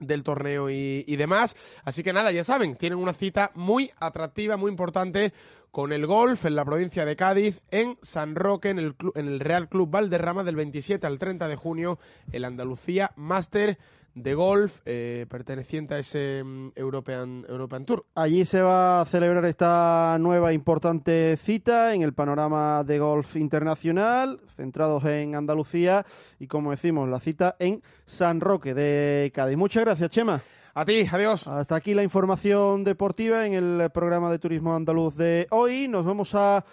del 0.00 0.22
torneo 0.22 0.70
y, 0.70 1.04
y 1.06 1.16
demás. 1.16 1.54
Así 1.84 2.02
que 2.02 2.12
nada, 2.12 2.32
ya 2.32 2.44
saben, 2.44 2.76
tienen 2.76 2.98
una 2.98 3.12
cita 3.12 3.50
muy 3.54 3.90
atractiva, 3.98 4.56
muy 4.56 4.70
importante 4.70 5.32
con 5.70 5.92
el 5.92 6.06
golf 6.06 6.46
en 6.46 6.56
la 6.56 6.64
provincia 6.64 7.04
de 7.04 7.16
Cádiz, 7.16 7.60
en 7.70 7.98
San 8.00 8.34
Roque, 8.34 8.70
en 8.70 8.78
el, 8.78 8.94
en 9.14 9.28
el 9.28 9.40
Real 9.40 9.68
Club 9.68 9.90
Valderrama, 9.90 10.42
del 10.42 10.56
27 10.56 11.06
al 11.06 11.18
30 11.18 11.48
de 11.48 11.56
junio, 11.56 11.98
el 12.32 12.46
Andalucía 12.46 13.12
Master 13.16 13.78
de 14.16 14.34
golf 14.34 14.80
eh, 14.86 15.26
perteneciente 15.28 15.94
a 15.94 15.98
ese 15.98 16.42
mm, 16.42 16.70
European, 16.74 17.44
European 17.48 17.84
Tour. 17.84 18.06
Allí 18.14 18.44
se 18.46 18.62
va 18.62 19.02
a 19.02 19.04
celebrar 19.04 19.44
esta 19.44 20.16
nueva 20.18 20.52
importante 20.54 21.36
cita 21.36 21.94
en 21.94 22.02
el 22.02 22.14
panorama 22.14 22.82
de 22.82 22.98
golf 22.98 23.36
internacional, 23.36 24.40
centrados 24.56 25.04
en 25.04 25.36
Andalucía 25.36 26.06
y, 26.40 26.46
como 26.46 26.70
decimos, 26.70 27.08
la 27.08 27.20
cita 27.20 27.56
en 27.58 27.82
San 28.06 28.40
Roque 28.40 28.72
de 28.72 29.30
Cádiz. 29.34 29.58
Muchas 29.58 29.84
gracias, 29.84 30.10
Chema. 30.10 30.42
A 30.74 30.84
ti, 30.84 31.06
adiós. 31.10 31.46
Hasta 31.46 31.76
aquí 31.76 31.92
la 31.92 32.02
información 32.02 32.84
deportiva 32.84 33.46
en 33.46 33.52
el 33.52 33.90
programa 33.90 34.30
de 34.30 34.38
Turismo 34.38 34.74
Andaluz 34.74 35.14
de 35.14 35.46
hoy. 35.50 35.88
Nos 35.88 36.06
vamos 36.06 36.34
a, 36.34 36.64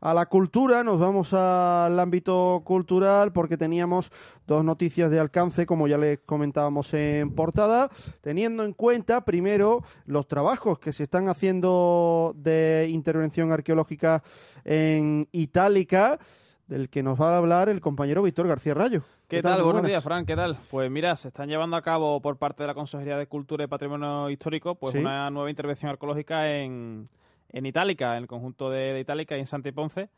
a 0.00 0.14
la 0.14 0.26
cultura, 0.26 0.82
nos 0.82 0.98
vamos 0.98 1.34
al 1.34 1.98
ámbito 2.00 2.62
cultural 2.64 3.32
porque 3.32 3.56
teníamos 3.56 4.10
dos 4.46 4.64
noticias 4.64 5.10
de 5.10 5.20
alcance, 5.20 5.66
como 5.66 5.88
ya 5.88 5.98
les 5.98 6.18
comentábamos 6.20 6.92
en 6.94 7.34
portada, 7.34 7.90
teniendo 8.20 8.64
en 8.64 8.72
cuenta 8.72 9.24
primero 9.24 9.82
los 10.06 10.26
trabajos 10.26 10.78
que 10.78 10.92
se 10.92 11.04
están 11.04 11.28
haciendo 11.28 12.32
de 12.36 12.88
intervención 12.90 13.52
arqueológica 13.52 14.22
en 14.64 15.28
Itálica, 15.32 16.18
del 16.66 16.88
que 16.88 17.02
nos 17.02 17.20
va 17.20 17.34
a 17.34 17.38
hablar 17.38 17.68
el 17.68 17.80
compañero 17.80 18.22
Víctor 18.22 18.46
García 18.46 18.74
Rayo. 18.74 19.02
¿Qué, 19.28 19.42
tal? 19.42 19.54
Buenos 19.54 19.72
buenas. 19.72 19.88
días, 19.88 20.04
Fran. 20.04 20.24
¿Qué 20.24 20.34
tal? 20.36 20.56
Pues 20.70 20.90
mira, 20.90 21.14
se 21.16 21.28
están 21.28 21.48
llevando 21.48 21.76
a 21.76 21.82
cabo 21.82 22.20
por 22.20 22.36
parte 22.36 22.62
de 22.62 22.68
la 22.68 22.74
Consejería 22.74 23.16
de 23.16 23.26
Cultura 23.26 23.64
y 23.64 23.66
Patrimonio 23.66 24.30
Histórico 24.30 24.76
pues 24.76 24.92
Sí. 24.92 24.98
una 24.98 25.30
nueva 25.30 25.50
intervención 25.50 25.90
arqueológica 25.90 26.50
en, 26.52 27.08
en 27.52 27.66
Itálica, 27.66 28.16
en 28.16 28.22
el 28.22 28.28
conjunto 28.28 28.70
de, 28.70 28.98
Itálica 29.00 29.36
y 29.36 29.40
en 29.40 29.46
Santi 29.46 29.72
Ponce. 29.72 30.08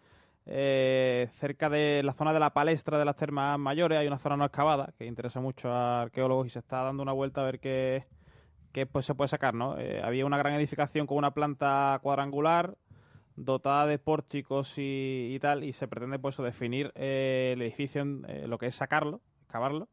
Eh, 0.47 1.29
cerca 1.39 1.69
de 1.69 2.03
la 2.05 2.15
zona 2.15 2.33
de 2.33 2.41
la 2.41 2.53
palestra 2.53 2.99
de 2.99 3.05
las 3.05 3.15
termas 3.15 3.59
mayores 3.61 3.99
hay 3.99 4.09
una 4.09 4.19
zona 4.19 4.37
no 4.37 4.45
excavada 4.45 4.93
que 4.99 5.07
interesa 5.07 5.41
mucho 5.41 5.71
a 5.71 6.03
arqueólogos 6.03 6.49
y 6.49 6.51
se 6.51 6.59
está 6.59 6.83
dando 6.83 7.01
una 7.03 7.13
vuelta 7.13 7.43
a 7.43 7.45
ver 7.45 7.61
qué, 7.61 8.07
pues, 8.91 9.07
se 9.07 9.15
puede 9.15 9.29
sacar. 9.29 9.55
¿no? 9.55 9.79
Eh, 9.79 10.01
había 10.03 10.27
una 10.27 10.39
gran 10.39 10.55
edificación 10.55 11.07
con 11.07 11.19
una 11.19 11.33
planta 11.33 12.01
cuadrangular 12.03 12.77
dotada 13.37 13.87
de 13.87 13.99
pórticos 13.99 14.75
y, 14.77 15.39
tal, 15.41 15.65
y 15.65 15.73
se 15.73 15.89
pretende 15.89 16.19
pues 16.19 16.37
definir 16.37 16.93
eh, 16.95 17.53
el 17.55 17.63
edificio, 17.63 18.03
en, 18.03 18.25
eh, 18.29 18.47
lo 18.47 18.59
que 18.59 18.67
es 18.67 18.75
sacarlo, 18.75 19.21
excavarlo, 19.43 19.89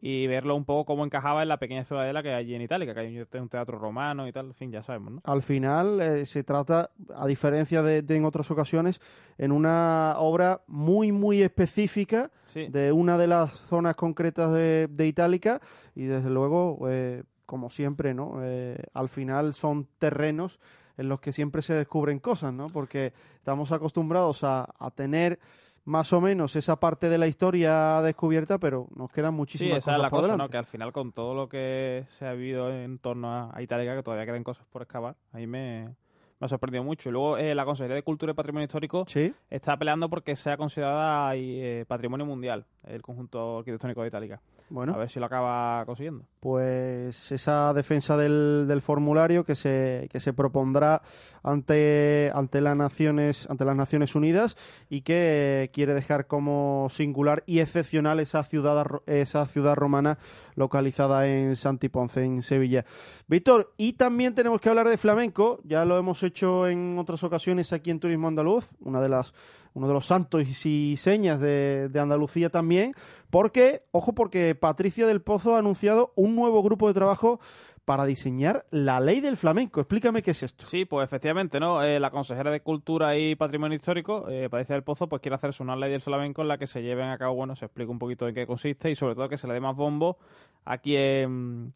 y 0.00 0.26
verlo 0.26 0.54
un 0.56 0.64
poco 0.64 0.84
cómo 0.84 1.04
encajaba 1.04 1.42
en 1.42 1.48
la 1.48 1.58
pequeña 1.58 1.84
ciudadela 1.84 2.22
que 2.22 2.28
hay 2.30 2.34
allí 2.44 2.54
en 2.54 2.62
Itálica, 2.62 2.94
que 2.94 3.00
hay 3.00 3.18
un, 3.18 3.26
un 3.40 3.48
teatro 3.48 3.78
romano 3.78 4.26
y 4.28 4.32
tal, 4.32 4.46
en 4.46 4.54
fin, 4.54 4.70
ya 4.70 4.82
sabemos, 4.82 5.12
¿no? 5.14 5.20
Al 5.24 5.42
final 5.42 6.00
eh, 6.00 6.26
se 6.26 6.44
trata, 6.44 6.90
a 7.14 7.26
diferencia 7.26 7.82
de, 7.82 8.02
de 8.02 8.16
en 8.16 8.24
otras 8.24 8.50
ocasiones, 8.50 9.00
en 9.38 9.52
una 9.52 10.14
obra 10.18 10.60
muy, 10.66 11.12
muy 11.12 11.42
específica 11.42 12.30
Sí. 12.48 12.68
de 12.68 12.92
una 12.92 13.18
de 13.18 13.26
las 13.26 13.50
zonas 13.68 13.96
concretas 13.96 14.52
de, 14.52 14.86
de 14.88 15.06
Itálica 15.08 15.60
y 15.96 16.04
desde 16.04 16.30
luego, 16.30 16.78
eh, 16.88 17.24
como 17.46 17.68
siempre, 17.68 18.14
¿no? 18.14 18.34
Eh, 18.42 18.78
al 18.92 19.08
final 19.08 19.54
son 19.54 19.88
terrenos 19.98 20.60
en 20.96 21.08
los 21.08 21.20
que 21.20 21.32
siempre 21.32 21.62
se 21.62 21.74
descubren 21.74 22.20
cosas, 22.20 22.52
¿no? 22.54 22.68
Porque 22.68 23.12
estamos 23.34 23.72
acostumbrados 23.72 24.44
a, 24.44 24.68
a 24.78 24.90
tener 24.92 25.40
más 25.84 26.12
o 26.12 26.20
menos 26.20 26.56
esa 26.56 26.80
parte 26.80 27.08
de 27.08 27.18
la 27.18 27.26
historia 27.26 28.00
descubierta, 28.02 28.58
pero 28.58 28.88
nos 28.96 29.10
quedan 29.10 29.32
Sí, 29.32 29.36
muchísimas 29.36 29.78
esa 29.78 29.92
es 29.92 29.96
cosas 29.96 30.02
la 30.02 30.10
por 30.10 30.18
cosa, 30.18 30.22
delante. 30.32 30.42
¿no? 30.44 30.50
Que 30.50 30.56
al 30.58 30.66
final 30.66 30.92
con 30.92 31.12
todo 31.12 31.34
lo 31.34 31.48
que 31.48 32.06
se 32.18 32.26
ha 32.26 32.32
vivido 32.32 32.70
en 32.70 32.98
torno 32.98 33.30
a, 33.32 33.50
a 33.56 33.62
Itálica, 33.62 33.94
que 33.96 34.02
todavía 34.02 34.26
quedan 34.26 34.44
cosas 34.44 34.66
por 34.66 34.82
excavar, 34.82 35.16
ahí 35.32 35.46
me, 35.46 35.94
me 36.44 36.46
ha 36.46 36.48
sorprendido 36.48 36.84
mucho. 36.84 37.08
Y 37.08 37.12
luego 37.12 37.38
eh, 37.38 37.54
la 37.54 37.64
Consejería 37.64 37.96
de 37.96 38.02
Cultura 38.02 38.32
y 38.32 38.34
Patrimonio 38.34 38.64
Histórico 38.64 39.06
Sí, 39.08 39.32
está 39.48 39.78
peleando 39.78 40.10
porque 40.10 40.36
sea 40.36 40.58
considerada 40.58 41.34
eh, 41.34 41.86
patrimonio 41.88 42.26
mundial 42.26 42.66
el 42.86 43.00
conjunto 43.00 43.60
arquitectónico 43.60 44.02
de 44.02 44.08
Itálica. 44.08 44.42
bueno. 44.68 44.92
A 44.92 44.98
ver 44.98 45.08
si 45.08 45.18
lo 45.18 45.24
acaba 45.24 45.82
consiguiendo. 45.86 46.26
pues 46.40 47.32
esa 47.32 47.72
defensa 47.72 48.18
del, 48.18 48.66
del 48.68 48.82
formulario 48.82 49.44
que 49.44 49.54
se, 49.54 50.06
que 50.12 50.20
se 50.20 50.34
propondrá 50.34 51.00
ante, 51.42 52.30
ante, 52.34 52.60
las 52.60 52.76
Naciones, 52.76 53.48
ante 53.48 53.64
las 53.64 53.74
Naciones 53.76 54.14
Unidas 54.14 54.58
y 54.90 55.00
que 55.00 55.70
quiere 55.72 55.94
dejar 55.94 56.26
como 56.26 56.88
singular 56.90 57.42
y 57.46 57.60
excepcional 57.60 58.20
esa 58.20 58.44
ciudad, 58.44 58.84
esa 59.06 59.46
ciudad 59.46 59.76
romana 59.76 60.18
localizada 60.56 61.26
en 61.26 61.56
Santiponce, 61.56 62.22
en 62.22 62.42
Sevilla. 62.42 62.84
Víctor, 63.28 63.72
y 63.78 63.94
también 63.94 64.34
tenemos 64.34 64.60
que 64.60 64.68
hablar 64.68 64.88
de 64.88 64.98
flamenco, 64.98 65.60
ya 65.64 65.86
lo 65.86 65.96
hemos 65.96 66.22
hecho 66.22 66.33
en 66.42 66.98
otras 66.98 67.22
ocasiones 67.24 67.72
aquí 67.72 67.90
en 67.90 68.00
Turismo 68.00 68.28
Andaluz, 68.28 68.68
una 68.80 69.00
de 69.00 69.08
las 69.08 69.34
uno 69.74 69.88
de 69.88 69.92
los 69.92 70.06
santos 70.06 70.64
y 70.64 70.96
señas 70.96 71.40
de, 71.40 71.88
de 71.88 72.00
Andalucía 72.00 72.48
también, 72.48 72.94
porque, 73.28 73.82
ojo, 73.90 74.14
porque 74.14 74.54
Patricia 74.54 75.04
del 75.04 75.20
Pozo 75.20 75.56
ha 75.56 75.58
anunciado 75.58 76.12
un 76.14 76.36
nuevo 76.36 76.62
grupo 76.62 76.86
de 76.86 76.94
trabajo 76.94 77.40
para 77.84 78.04
diseñar 78.04 78.64
la 78.70 79.00
ley 79.00 79.20
del 79.20 79.36
flamenco. 79.36 79.80
Explícame 79.80 80.22
qué 80.22 80.30
es 80.30 80.42
esto. 80.42 80.64
Sí, 80.64 80.84
pues 80.84 81.04
efectivamente, 81.04 81.60
¿no? 81.60 81.82
Eh, 81.82 82.00
la 82.00 82.10
consejera 82.10 82.50
de 82.50 82.60
Cultura 82.60 83.16
y 83.18 83.34
Patrimonio 83.34 83.76
Histórico, 83.76 84.26
eh, 84.30 84.48
Patricia 84.48 84.74
del 84.74 84.84
Pozo, 84.84 85.08
pues 85.08 85.20
quiere 85.20 85.34
hacerse 85.34 85.62
una 85.62 85.76
ley 85.76 85.90
del 85.90 86.00
flamenco 86.00 86.42
en 86.42 86.48
la 86.48 86.56
que 86.56 86.66
se 86.66 86.82
lleven 86.82 87.08
a 87.08 87.18
cabo, 87.18 87.34
bueno, 87.34 87.56
se 87.56 87.66
explica 87.66 87.90
un 87.90 87.98
poquito 87.98 88.26
en 88.26 88.34
qué 88.34 88.46
consiste 88.46 88.90
y 88.90 88.94
sobre 88.94 89.14
todo 89.14 89.28
que 89.28 89.36
se 89.36 89.46
le 89.46 89.54
dé 89.54 89.60
más 89.60 89.76
bombo 89.76 90.18
aquí 90.64 90.96
en, 90.96 91.74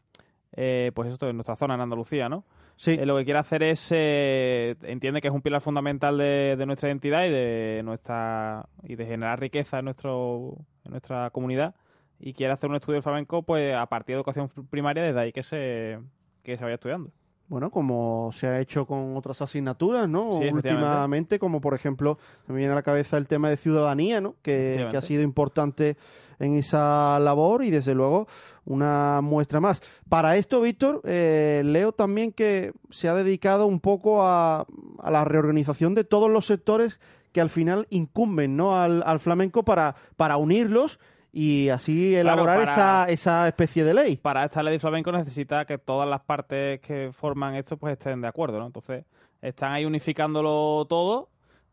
eh, 0.53 0.91
pues 0.95 1.11
esto, 1.11 1.29
en 1.29 1.35
nuestra 1.35 1.55
zona, 1.55 1.75
en 1.75 1.81
Andalucía, 1.81 2.27
¿no? 2.27 2.43
Sí, 2.79 2.91
Eh, 2.91 3.05
lo 3.05 3.17
que 3.17 3.25
quiere 3.25 3.39
hacer 3.39 3.61
es, 3.61 3.89
eh, 3.91 4.77
entiende 4.83 5.19
que 5.19 5.27
es 5.27 5.33
un 5.33 5.41
pilar 5.41 5.59
fundamental 5.59 6.17
de, 6.17 6.55
de 6.57 6.65
nuestra 6.65 6.87
identidad 6.87 7.25
y 7.25 7.29
de 7.29 7.81
nuestra 7.83 8.69
y 8.83 8.95
de 8.95 9.05
generar 9.05 9.37
riqueza 9.37 9.79
en 9.79 9.85
nuestro 9.85 10.55
en 10.85 10.91
nuestra 10.91 11.29
comunidad 11.31 11.75
y 12.21 12.33
quiere 12.33 12.53
hacer 12.53 12.69
un 12.69 12.77
estudio 12.77 12.99
de 12.99 13.01
flamenco, 13.01 13.43
pues 13.43 13.75
a 13.75 13.85
partir 13.87 14.15
de 14.15 14.19
educación 14.19 14.49
primaria, 14.69 15.03
desde 15.03 15.19
ahí 15.19 15.33
que 15.33 15.43
se, 15.43 15.99
que 16.41 16.55
se 16.55 16.63
vaya 16.63 16.75
estudiando. 16.75 17.11
Bueno, 17.49 17.71
como 17.71 18.29
se 18.31 18.47
ha 18.47 18.59
hecho 18.59 18.85
con 18.85 19.17
otras 19.17 19.41
asignaturas, 19.41 20.07
¿no? 20.07 20.39
Sí. 20.39 20.47
Últimamente, 20.49 21.39
como 21.39 21.59
por 21.59 21.73
ejemplo, 21.73 22.19
me 22.47 22.55
viene 22.55 22.71
a 22.71 22.75
la 22.75 22.83
cabeza 22.83 23.17
el 23.17 23.27
tema 23.27 23.49
de 23.49 23.57
ciudadanía, 23.57 24.21
¿no? 24.21 24.35
Que, 24.43 24.87
que 24.91 24.97
ha 24.97 25.01
sido 25.01 25.23
importante 25.23 25.97
en 26.37 26.53
esa 26.55 27.19
labor 27.19 27.63
y 27.63 27.71
desde 27.71 27.95
luego 27.95 28.27
una 28.65 29.21
muestra 29.21 29.59
más. 29.59 29.81
Para 30.07 30.37
esto, 30.37 30.61
Víctor, 30.61 31.01
eh, 31.05 31.63
leo 31.65 31.91
también 31.91 32.31
que 32.31 32.71
se 32.91 33.09
ha 33.09 33.15
dedicado 33.15 33.65
un 33.65 33.79
poco 33.79 34.23
a, 34.23 34.67
a 34.99 35.11
la 35.11 35.25
reorganización 35.25 35.95
de 35.95 36.03
todos 36.03 36.29
los 36.29 36.45
sectores 36.45 36.99
que 37.31 37.41
al 37.41 37.49
final 37.49 37.87
incumben 37.89 38.57
¿no? 38.57 38.79
al, 38.79 39.03
al 39.05 39.19
flamenco 39.19 39.63
para, 39.63 39.95
para 40.17 40.37
unirlos 40.37 40.99
y 41.31 41.69
así 41.69 42.15
elaborar 42.15 42.59
para- 42.59 42.71
esa, 42.71 43.05
esa 43.05 43.47
especie 43.47 43.83
de 43.83 43.93
ley. 43.93 44.17
Para 44.17 44.45
esta 44.45 44.63
ley 44.63 44.73
de 44.73 44.79
flamenco 44.79 45.11
necesita 45.11 45.65
que 45.65 45.77
todas 45.77 46.09
las 46.09 46.21
partes 46.21 46.79
que 46.81 47.11
forman 47.13 47.55
esto 47.55 47.77
pues 47.77 47.93
estén 47.93 48.21
de 48.21 48.27
acuerdo, 48.27 48.59
¿no? 48.59 48.65
Entonces, 48.65 49.05
están 49.41 49.71
ahí 49.71 49.85
unificándolo 49.85 50.85
todo 50.89 51.29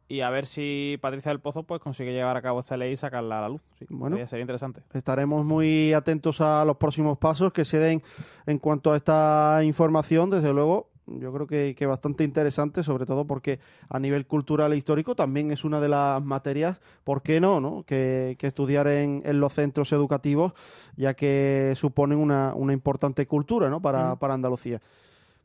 y 0.09 0.21
a 0.21 0.31
ver 0.31 0.47
si 0.47 0.99
Patricia 1.01 1.31
del 1.33 1.41
Pozo 1.41 1.65
pues 1.65 1.81
consigue 1.81 2.13
llevar 2.13 2.37
a 2.37 2.43
cabo 2.43 2.61
esta 2.61 2.77
ley 2.77 2.93
y 2.93 2.97
sacarla 2.97 3.39
a 3.39 3.43
la 3.43 3.49
luz. 3.49 3.63
Sí, 3.79 3.87
Bueno. 3.89 4.17
sería 4.29 4.43
interesante. 4.43 4.83
Estaremos 4.93 5.45
muy 5.45 5.93
atentos 5.93 6.41
a 6.41 6.65
los 6.65 6.77
próximos 6.77 7.19
pasos 7.19 7.53
que 7.53 7.65
se 7.65 7.79
den 7.79 8.03
en 8.47 8.59
cuanto 8.59 8.93
a 8.93 8.97
esta 8.97 9.61
información. 9.65 10.31
Desde 10.31 10.53
luego, 10.53 10.91
yo 11.07 11.33
creo 11.33 11.47
que, 11.47 11.75
que 11.77 11.87
bastante 11.87 12.25
interesante, 12.25 12.83
sobre 12.83 13.07
todo 13.07 13.27
porque 13.27 13.61
a 13.89 13.99
nivel 13.99 14.27
cultural 14.27 14.73
e 14.73 14.77
histórico 14.77 15.15
también 15.15 15.51
es 15.51 15.65
una 15.65 15.81
de 15.81 15.89
las 15.89 16.23
materias, 16.23 16.81
¿por 17.05 17.23
qué 17.23 17.41
no?, 17.41 17.61
no? 17.61 17.85
Que, 17.85 18.37
que 18.39 18.47
estudiar 18.47 18.89
en, 18.89 19.23
en 19.25 19.41
los 19.41 19.53
centros 19.55 19.93
educativos, 19.93 20.53
ya 20.97 21.15
que 21.15 21.75
suponen 21.77 22.19
una, 22.19 22.55
una 22.55 22.73
importante 22.73 23.27
cultura 23.27 23.71
¿no? 23.71 23.81
para, 23.81 24.17
para 24.17 24.35
Andalucía. 24.35 24.81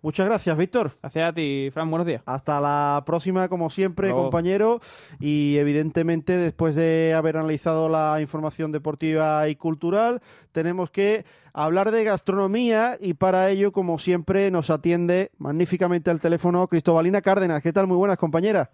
Muchas 0.03 0.25
gracias, 0.25 0.57
Víctor. 0.57 0.93
Gracias 1.01 1.29
a 1.29 1.33
ti, 1.33 1.69
Fran, 1.71 1.89
buenos 1.91 2.07
días. 2.07 2.23
Hasta 2.25 2.59
la 2.59 3.03
próxima, 3.05 3.47
como 3.49 3.69
siempre, 3.69 4.11
compañero. 4.11 4.81
Y 5.19 5.57
evidentemente, 5.57 6.37
después 6.37 6.75
de 6.75 7.13
haber 7.13 7.37
analizado 7.37 7.87
la 7.87 8.19
información 8.19 8.71
deportiva 8.71 9.47
y 9.47 9.55
cultural, 9.55 10.21
tenemos 10.51 10.89
que 10.89 11.23
hablar 11.53 11.91
de 11.91 12.03
gastronomía 12.03 12.97
y 12.99 13.13
para 13.13 13.49
ello, 13.51 13.71
como 13.71 13.99
siempre, 13.99 14.49
nos 14.49 14.71
atiende 14.71 15.31
magníficamente 15.37 16.09
al 16.09 16.19
teléfono 16.19 16.67
Cristobalina 16.67 17.21
Cárdenas. 17.21 17.61
¿Qué 17.61 17.71
tal? 17.71 17.85
Muy 17.85 17.97
buenas, 17.97 18.17
compañera. 18.17 18.71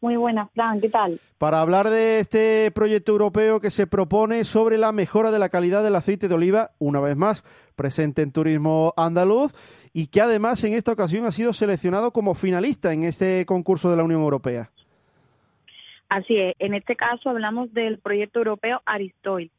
Muy 0.00 0.16
buenas, 0.16 0.48
Fran, 0.54 0.80
¿qué 0.80 0.88
tal? 0.88 1.18
Para 1.38 1.60
hablar 1.60 1.90
de 1.90 2.20
este 2.20 2.70
proyecto 2.70 3.10
europeo 3.12 3.60
que 3.60 3.70
se 3.72 3.86
propone 3.88 4.44
sobre 4.44 4.78
la 4.78 4.92
mejora 4.92 5.32
de 5.32 5.40
la 5.40 5.48
calidad 5.48 5.82
del 5.82 5.96
aceite 5.96 6.28
de 6.28 6.34
oliva, 6.34 6.70
una 6.78 7.00
vez 7.00 7.16
más, 7.16 7.42
presente 7.74 8.22
en 8.22 8.30
Turismo 8.30 8.94
Andaluz 8.96 9.52
y 9.92 10.06
que 10.06 10.20
además 10.20 10.62
en 10.62 10.74
esta 10.74 10.92
ocasión 10.92 11.26
ha 11.26 11.32
sido 11.32 11.52
seleccionado 11.52 12.12
como 12.12 12.34
finalista 12.34 12.92
en 12.92 13.02
este 13.02 13.44
concurso 13.46 13.90
de 13.90 13.96
la 13.96 14.04
Unión 14.04 14.20
Europea. 14.20 14.70
Así 16.08 16.36
es, 16.38 16.54
en 16.60 16.74
este 16.74 16.94
caso 16.94 17.30
hablamos 17.30 17.72
del 17.74 17.98
proyecto 17.98 18.38
europeo 18.38 18.80
Aristoil. 18.86 19.50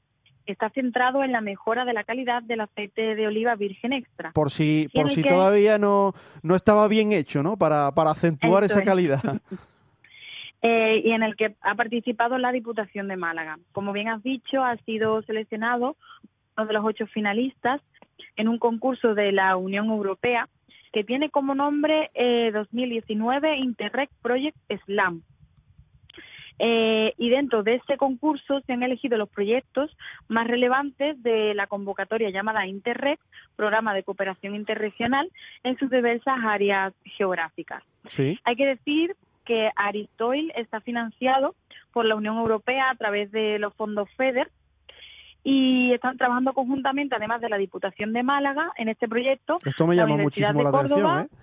Está 0.46 0.70
centrado 0.72 1.24
en 1.24 1.32
la 1.32 1.42
mejora 1.42 1.86
de 1.86 1.94
la 1.94 2.04
calidad 2.06 2.42
del 2.42 2.62
aceite 2.62 3.14
de 3.14 3.28
oliva 3.28 3.54
virgen 3.56 3.94
extra. 3.94 4.32
Por 4.32 4.50
si, 4.50 4.88
por 4.96 5.12
si 5.12 5.22
que- 5.22 5.30
todavía 5.30 5.78
no, 5.78 6.16
no 6.42 6.56
estaba 6.56 6.88
bien 6.88 7.12
hecho, 7.12 7.44
¿no? 7.44 7.56
Para, 7.58 7.92
para 7.92 8.12
acentuar 8.12 8.64
esa 8.64 8.80
es. 8.80 8.86
calidad. 8.86 9.22
eh, 10.62 11.02
y 11.04 11.12
en 11.12 11.24
el 11.24 11.36
que 11.36 11.56
ha 11.62 11.76
participado 11.76 12.38
la 12.38 12.52
Diputación 12.52 13.08
de 13.08 13.16
Málaga. 13.16 13.58
Como 13.72 13.94
bien 13.94 14.10
has 14.10 14.22
dicho, 14.24 14.64
ha 14.64 14.76
sido 14.78 15.22
seleccionado 15.24 15.96
uno 16.58 16.68
de 16.68 16.74
los 16.74 16.86
ocho 16.86 17.08
finalistas 17.08 17.82
en 18.36 18.48
un 18.48 18.60
concurso 18.60 19.16
de 19.16 19.32
la 19.32 19.56
Unión 19.56 19.88
Europea 19.88 20.50
que 20.92 21.04
tiene 21.04 21.30
como 21.30 21.56
nombre 21.56 22.10
eh, 22.14 22.52
2019 22.52 23.58
Interreg 23.58 24.10
Project 24.22 24.58
SLAM. 24.86 25.22
Eh, 26.62 27.14
y 27.18 27.30
dentro 27.30 27.64
de 27.64 27.76
este 27.76 27.96
concurso 27.96 28.60
se 28.66 28.74
han 28.74 28.84
elegido 28.84 29.18
los 29.18 29.30
proyectos 29.30 29.96
más 30.28 30.46
relevantes 30.46 31.22
de 31.24 31.54
la 31.54 31.68
convocatoria 31.68 32.32
llamada 32.32 32.68
Interreg, 32.68 33.18
Programa 33.56 33.94
de 33.94 34.04
Cooperación 34.04 34.56
Interregional, 34.56 35.32
en 35.64 35.78
sus 35.78 35.90
diversas 35.90 36.38
áreas 36.44 36.94
geográficas. 37.06 37.82
Sí. 38.08 38.38
Hay 38.44 38.58
que 38.58 38.66
decir 38.66 39.16
que 39.50 39.72
Aristoil 39.76 40.54
está 40.56 40.80
financiado 40.80 41.56
por 41.92 42.06
la 42.06 42.14
Unión 42.14 42.38
Europea 42.38 42.92
a 42.92 42.96
través 42.96 43.32
de 43.32 43.58
los 43.58 43.74
fondos 43.74 44.08
FEDER 44.16 44.48
y 45.44 45.92
están 45.92 46.20
trabajando 46.20 46.54
conjuntamente, 46.54 47.16
además 47.16 47.42
de 47.42 47.50
la 47.50 47.58
Diputación 47.58 48.14
de 48.14 48.22
Málaga, 48.22 48.72
en 48.78 48.90
este 48.90 49.08
proyecto, 49.08 49.58
Esto 49.66 49.88
me 49.88 49.96
La 49.96 50.04
llama 50.04 50.22
muchísimo 50.22 50.62
la 50.62 50.70
atención, 50.70 51.02
Córdoba. 51.02 51.22
¿eh? 51.24 51.36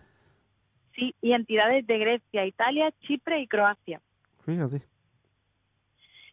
sí, 0.94 1.14
y 1.20 1.32
entidades 1.32 1.84
de 1.84 1.98
Grecia, 1.98 2.46
Italia, 2.46 2.92
Chipre 3.00 3.40
y 3.40 3.48
Croacia. 3.48 4.00
Fíjate. 4.44 4.82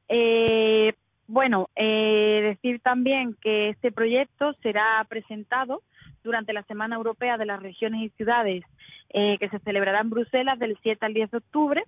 Eh, 0.09 0.93
bueno, 1.25 1.71
eh, 1.75 2.41
decir 2.43 2.81
también 2.81 3.36
que 3.41 3.69
este 3.69 3.91
proyecto 3.91 4.53
será 4.62 5.03
presentado 5.09 5.81
durante 6.23 6.53
la 6.53 6.63
Semana 6.63 6.95
Europea 6.95 7.38
de 7.38 7.45
las 7.45 7.62
Regiones 7.62 8.01
y 8.01 8.09
Ciudades 8.09 8.63
eh, 9.09 9.38
que 9.39 9.49
se 9.49 9.59
celebrará 9.59 10.01
en 10.01 10.09
Bruselas 10.09 10.57
del 10.59 10.77
7 10.81 11.05
al 11.05 11.13
10 11.13 11.31
de 11.31 11.38
octubre 11.38 11.83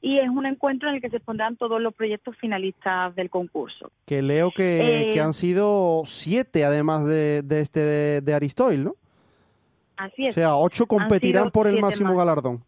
y 0.00 0.18
es 0.18 0.28
un 0.28 0.46
encuentro 0.46 0.88
en 0.88 0.96
el 0.96 1.00
que 1.00 1.10
se 1.10 1.16
expondrán 1.16 1.56
todos 1.56 1.80
los 1.80 1.94
proyectos 1.94 2.36
finalistas 2.38 3.14
del 3.14 3.30
concurso. 3.30 3.90
Que 4.06 4.20
leo 4.22 4.50
que, 4.50 5.08
Eh, 5.08 5.10
que 5.12 5.20
han 5.20 5.32
sido 5.32 6.02
siete, 6.06 6.64
además 6.64 7.06
de, 7.06 7.42
de 7.42 7.60
este 7.60 7.80
de, 7.80 8.20
de 8.20 8.34
Aristoil, 8.34 8.84
¿no? 8.84 8.94
Así 9.96 10.26
O 10.26 10.28
es, 10.28 10.34
sea, 10.34 10.56
ocho 10.56 10.86
competirán 10.86 11.50
por 11.50 11.66
el 11.66 11.80
máximo 11.80 12.10
más. 12.10 12.18
galardón. 12.18 12.62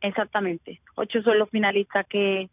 exactamente. 0.00 0.80
Ocho 0.96 1.22
son 1.22 1.38
los 1.38 1.48
finalistas 1.50 2.06
que, 2.08 2.48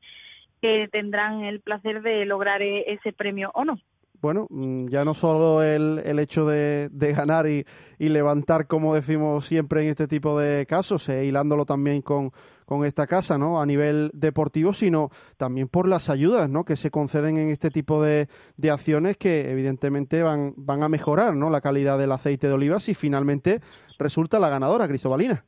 que 0.62 0.88
tendrán 0.92 1.44
el 1.44 1.60
placer 1.60 2.02
de 2.02 2.26
lograr 2.26 2.62
e- 2.62 2.92
ese 2.94 3.14
premio 3.14 3.52
o 3.54 3.66
no. 3.66 3.80
Bueno, 4.24 4.48
mm, 4.50 4.88
ya 4.88 5.04
no 5.04 5.14
solo 5.14 5.62
el, 5.62 6.02
el 6.06 6.18
hecho 6.18 6.46
de, 6.46 6.88
de 6.88 7.12
ganar 7.12 7.46
y, 7.46 7.66
y 8.00 8.08
levantar, 8.08 8.68
como 8.68 8.96
decimos 8.96 9.46
siempre 9.46 9.84
en 9.84 9.90
este 9.90 10.08
tipo 10.08 10.40
de 10.40 10.66
casos, 10.66 11.10
eh, 11.10 11.26
hilándolo 11.26 11.66
también 11.66 12.02
con, 12.02 12.32
con 12.66 12.86
esta 12.86 13.06
casa, 13.06 13.38
¿no? 13.38 13.60
A 13.60 13.66
nivel 13.66 14.12
deportivo, 14.14 14.72
sino 14.72 15.10
también 15.36 15.68
por 15.68 15.90
las 15.90 16.10
ayudas, 16.10 16.50
¿no? 16.50 16.64
Que 16.64 16.78
se 16.78 16.90
conceden 16.90 17.38
en 17.38 17.50
este 17.50 17.70
tipo 17.70 18.02
de, 18.02 18.30
de 18.56 18.72
acciones 18.72 19.18
que 19.18 19.52
evidentemente 19.52 20.24
van, 20.24 20.54
van 20.56 20.84
a 20.84 20.88
mejorar, 20.88 21.36
¿no? 21.36 21.50
La 21.50 21.60
calidad 21.60 22.00
del 22.00 22.14
aceite 22.14 22.48
de 22.48 22.54
oliva 22.54 22.80
si 22.80 22.94
finalmente 22.94 23.60
resulta 24.00 24.40
la 24.40 24.48
ganadora, 24.48 24.88
Cristobalina. 24.88 25.44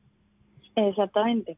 Exactamente. 0.74 1.56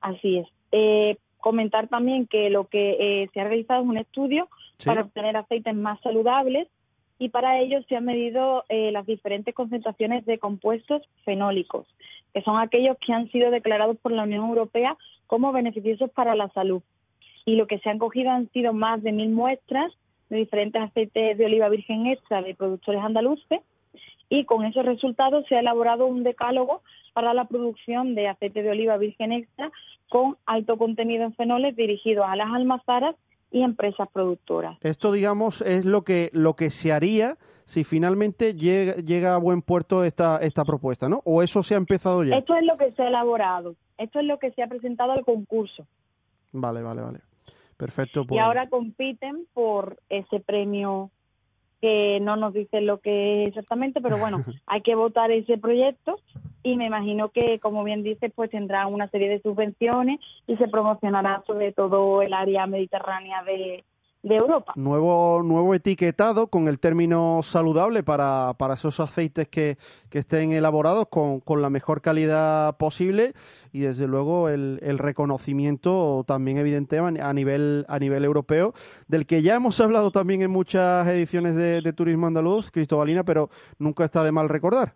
Así 0.00 0.38
es. 0.38 0.46
Eh, 0.70 1.16
comentar 1.38 1.88
también 1.88 2.28
que 2.28 2.50
lo 2.50 2.68
que 2.68 3.22
eh, 3.24 3.30
se 3.34 3.40
ha 3.40 3.48
realizado 3.48 3.82
es 3.82 3.88
un 3.88 3.98
estudio 3.98 4.48
Para 4.84 5.02
obtener 5.02 5.36
aceites 5.36 5.74
más 5.74 6.00
saludables 6.00 6.68
y 7.18 7.28
para 7.28 7.58
ello 7.58 7.82
se 7.88 7.96
han 7.96 8.06
medido 8.06 8.64
eh, 8.68 8.90
las 8.92 9.06
diferentes 9.06 9.54
concentraciones 9.54 10.24
de 10.24 10.38
compuestos 10.38 11.02
fenólicos, 11.24 11.86
que 12.32 12.42
son 12.42 12.58
aquellos 12.58 12.96
que 12.98 13.12
han 13.12 13.30
sido 13.30 13.50
declarados 13.50 13.98
por 13.98 14.12
la 14.12 14.22
Unión 14.22 14.48
Europea 14.48 14.96
como 15.26 15.52
beneficiosos 15.52 16.10
para 16.10 16.34
la 16.34 16.48
salud. 16.48 16.82
Y 17.44 17.56
lo 17.56 17.66
que 17.66 17.78
se 17.80 17.90
han 17.90 17.98
cogido 17.98 18.30
han 18.30 18.48
sido 18.52 18.72
más 18.72 19.02
de 19.02 19.12
mil 19.12 19.30
muestras 19.30 19.92
de 20.30 20.38
diferentes 20.38 20.80
aceites 20.80 21.36
de 21.36 21.44
oliva 21.44 21.68
virgen 21.68 22.06
extra 22.06 22.40
de 22.40 22.54
productores 22.54 23.02
andaluces 23.02 23.60
y 24.30 24.44
con 24.44 24.64
esos 24.64 24.86
resultados 24.86 25.44
se 25.48 25.56
ha 25.56 25.60
elaborado 25.60 26.06
un 26.06 26.22
decálogo 26.22 26.82
para 27.12 27.34
la 27.34 27.44
producción 27.46 28.14
de 28.14 28.28
aceite 28.28 28.62
de 28.62 28.70
oliva 28.70 28.96
virgen 28.96 29.32
extra 29.32 29.70
con 30.08 30.36
alto 30.46 30.78
contenido 30.78 31.24
en 31.24 31.34
fenoles 31.34 31.76
dirigidos 31.76 32.24
a 32.26 32.36
las 32.36 32.48
almazaras 32.52 33.16
y 33.50 33.62
empresas 33.62 34.08
productoras. 34.12 34.78
Esto, 34.82 35.12
digamos, 35.12 35.60
es 35.62 35.84
lo 35.84 36.02
que, 36.02 36.30
lo 36.32 36.54
que 36.54 36.70
se 36.70 36.92
haría 36.92 37.36
si 37.64 37.84
finalmente 37.84 38.54
llega, 38.54 38.94
llega 38.96 39.34
a 39.34 39.38
buen 39.38 39.62
puerto 39.62 40.02
esta, 40.02 40.38
esta 40.38 40.64
propuesta, 40.64 41.08
¿no? 41.08 41.22
¿O 41.24 41.42
eso 41.42 41.62
se 41.62 41.74
ha 41.74 41.78
empezado 41.78 42.24
ya? 42.24 42.36
Esto 42.36 42.54
es 42.56 42.64
lo 42.64 42.76
que 42.76 42.90
se 42.92 43.02
ha 43.02 43.08
elaborado, 43.08 43.76
esto 43.96 44.18
es 44.18 44.26
lo 44.26 44.38
que 44.38 44.50
se 44.52 44.62
ha 44.62 44.66
presentado 44.66 45.12
al 45.12 45.24
concurso 45.24 45.86
Vale, 46.52 46.82
vale, 46.82 47.00
vale. 47.00 47.20
Perfecto. 47.76 48.22
y 48.22 48.26
pues- 48.26 48.40
ahora 48.40 48.68
compiten 48.68 49.46
por 49.54 49.98
ese 50.08 50.40
premio 50.40 51.10
que 51.80 52.18
no 52.20 52.36
nos 52.36 52.52
dice 52.52 52.80
lo 52.80 52.98
que 52.98 53.44
es 53.44 53.48
exactamente, 53.48 54.00
pero 54.00 54.18
bueno, 54.18 54.44
hay 54.66 54.82
que 54.82 54.94
votar 54.94 55.30
ese 55.30 55.58
proyecto. 55.58 56.18
Y 56.62 56.76
me 56.76 56.86
imagino 56.86 57.30
que, 57.30 57.58
como 57.58 57.82
bien 57.84 58.02
dice, 58.02 58.28
pues 58.28 58.50
tendrá 58.50 58.86
una 58.86 59.08
serie 59.08 59.30
de 59.30 59.40
subvenciones 59.40 60.20
y 60.46 60.56
se 60.56 60.68
promocionará 60.68 61.42
sobre 61.46 61.72
todo 61.72 62.20
el 62.20 62.34
área 62.34 62.66
mediterránea 62.66 63.42
de, 63.44 63.82
de 64.22 64.36
Europa. 64.36 64.72
Nuevo, 64.76 65.42
nuevo 65.42 65.74
etiquetado 65.74 66.48
con 66.48 66.68
el 66.68 66.78
término 66.78 67.40
saludable 67.42 68.02
para, 68.02 68.52
para 68.58 68.74
esos 68.74 69.00
aceites 69.00 69.48
que, 69.48 69.78
que 70.10 70.18
estén 70.18 70.52
elaborados 70.52 71.08
con, 71.08 71.40
con, 71.40 71.62
la 71.62 71.70
mejor 71.70 72.02
calidad 72.02 72.76
posible 72.76 73.32
y 73.72 73.80
desde 73.80 74.06
luego 74.06 74.50
el, 74.50 74.78
el, 74.82 74.98
reconocimiento 74.98 76.24
también 76.26 76.58
evidente 76.58 76.98
a 76.98 77.32
nivel, 77.32 77.86
a 77.88 77.98
nivel 77.98 78.24
europeo, 78.24 78.74
del 79.08 79.26
que 79.26 79.42
ya 79.42 79.54
hemos 79.54 79.80
hablado 79.80 80.10
también 80.10 80.42
en 80.42 80.50
muchas 80.50 81.06
ediciones 81.08 81.56
de, 81.56 81.80
de 81.80 81.92
Turismo 81.92 82.26
Andaluz, 82.26 82.70
Cristobalina, 82.70 83.24
pero 83.24 83.48
nunca 83.78 84.04
está 84.04 84.22
de 84.22 84.32
mal 84.32 84.48
recordar. 84.50 84.94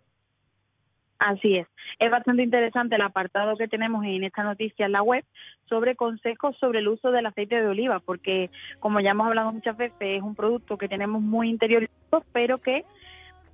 Así 1.17 1.57
es. 1.57 1.67
Es 1.99 2.11
bastante 2.11 2.43
interesante 2.43 2.95
el 2.95 3.01
apartado 3.01 3.55
que 3.55 3.67
tenemos 3.67 4.03
en 4.05 4.23
esta 4.23 4.43
noticia 4.43 4.85
en 4.85 4.91
la 4.91 5.01
web 5.01 5.23
sobre 5.69 5.95
consejos 5.95 6.55
sobre 6.57 6.79
el 6.79 6.87
uso 6.87 7.11
del 7.11 7.25
aceite 7.25 7.61
de 7.61 7.67
oliva, 7.67 7.99
porque 7.99 8.49
como 8.79 8.99
ya 8.99 9.11
hemos 9.11 9.27
hablado 9.27 9.51
muchas 9.51 9.77
veces, 9.77 9.97
es 9.99 10.21
un 10.21 10.35
producto 10.35 10.77
que 10.77 10.87
tenemos 10.87 11.21
muy 11.21 11.49
interiorizado, 11.49 12.23
pero 12.33 12.57
que 12.59 12.85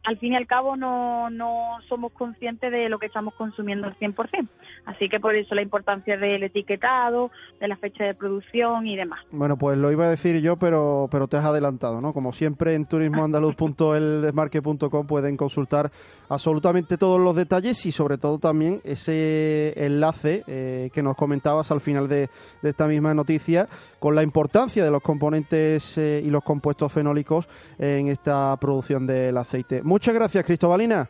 al 0.04 0.18
fin 0.18 0.34
y 0.34 0.36
al 0.36 0.48
cabo 0.48 0.76
no, 0.76 1.30
no 1.30 1.78
somos 1.88 2.12
conscientes 2.14 2.72
de 2.72 2.90
lo 2.90 2.98
que 2.98 3.06
estamos 3.06 3.36
consumiendo 3.36 3.86
al 3.88 3.96
100%. 3.98 4.48
Así 4.86 5.10
que 5.10 5.20
por 5.20 5.36
eso 5.36 5.54
la 5.54 5.62
importancia 5.62 6.18
del 6.18 6.42
etiquetado, 6.44 7.30
de 7.60 7.68
la 7.68 7.78
fecha 7.78 8.04
de 8.04 8.16
producción 8.16 8.88
y 8.88 8.96
demás. 8.96 9.20
Bueno, 9.32 9.58
pues 9.58 9.78
lo 9.78 9.92
iba 9.92 10.06
a 10.06 10.10
decir 10.10 10.42
yo, 10.42 10.58
pero, 10.58 11.08
pero 11.12 11.28
te 11.28 11.38
has 11.38 11.46
adelantado, 11.46 12.02
¿no? 12.02 12.14
Como 12.14 12.34
siempre 12.34 12.74
en 12.74 12.86
turismoandaluz.eldesmarque.com 12.86 15.06
pueden 15.06 15.38
consultar 15.38 15.92
absolutamente 16.30 16.98
todos 16.98 17.20
los 17.20 17.36
detalles 17.36 17.86
y 17.86 17.92
sobre 17.92 18.18
todo 18.18 18.40
también 18.40 18.82
ese 18.84 19.86
enlace 19.86 20.44
eh, 20.48 20.90
que 20.94 21.04
nos 21.04 21.16
comentabas 21.16 21.70
al 21.72 21.82
final 21.82 22.08
de, 22.08 22.30
esta 22.64 22.88
misma 22.88 23.14
noticia 23.14 23.68
con 24.00 24.16
la 24.16 24.24
importancia 24.24 24.84
de 24.84 24.90
los 24.92 25.04
componentes 25.04 25.98
eh, 25.98 26.22
y 26.24 26.30
los 26.30 26.44
compuestos 26.44 26.92
fenólicos 26.92 27.48
en 27.78 28.08
esta 28.08 28.56
producción 28.58 29.06
del 29.06 29.38
aceite. 29.38 29.82
Muchas 29.92 30.16
gracias, 30.16 30.46
Cristobalina. 30.46 31.10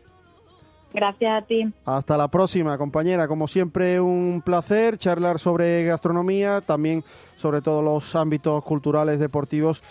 Gracias 0.92 1.44
a 1.44 1.46
ti. 1.46 1.72
Hasta 1.86 2.18
la 2.18 2.30
próxima, 2.30 2.80
compañera. 2.80 3.28
Como 3.28 3.48
siempre, 3.48 4.02
un 4.02 4.42
placer 4.44 4.98
charlar 4.98 5.38
sobre 5.38 5.84
gastronomía, 5.84 6.62
también 6.62 7.04
sobre 7.36 7.62
todos 7.62 7.84
los 7.84 8.16
ámbitos 8.16 8.64
culturales, 8.64 9.20
deportivos 9.20 9.84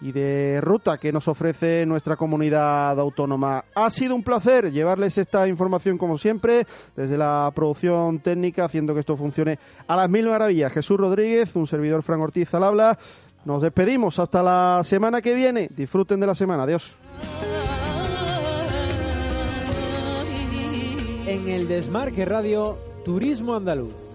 y 0.00 0.12
de 0.12 0.60
ruta 0.60 0.96
que 0.96 1.10
nos 1.10 1.26
ofrece 1.26 1.84
nuestra 1.86 2.14
comunidad 2.14 3.00
autónoma. 3.00 3.64
Ha 3.74 3.90
sido 3.90 4.14
un 4.14 4.22
placer 4.22 4.70
llevarles 4.70 5.18
esta 5.18 5.48
información 5.48 5.98
como 5.98 6.16
siempre 6.16 6.68
desde 6.94 7.18
la 7.18 7.50
producción 7.52 8.20
técnica, 8.20 8.66
haciendo 8.66 8.94
que 8.94 9.00
esto 9.00 9.16
funcione 9.16 9.58
a 9.88 9.96
las 9.96 10.08
mil 10.08 10.28
maravillas. 10.28 10.72
Jesús 10.72 10.98
Rodríguez, 10.98 11.56
un 11.56 11.66
servidor 11.66 12.04
Fran 12.04 12.20
Ortiz 12.20 12.54
al 12.54 12.62
habla. 12.62 12.96
Nos 13.44 13.60
despedimos 13.60 14.20
hasta 14.20 14.40
la 14.40 14.82
semana 14.84 15.20
que 15.20 15.34
viene. 15.34 15.68
Disfruten 15.74 16.20
de 16.20 16.28
la 16.28 16.34
semana. 16.36 16.62
Adiós. 16.62 16.96
En 21.26 21.48
el 21.48 21.66
Desmarque 21.66 22.24
Radio, 22.24 22.78
Turismo 23.04 23.56
Andaluz. 23.56 24.05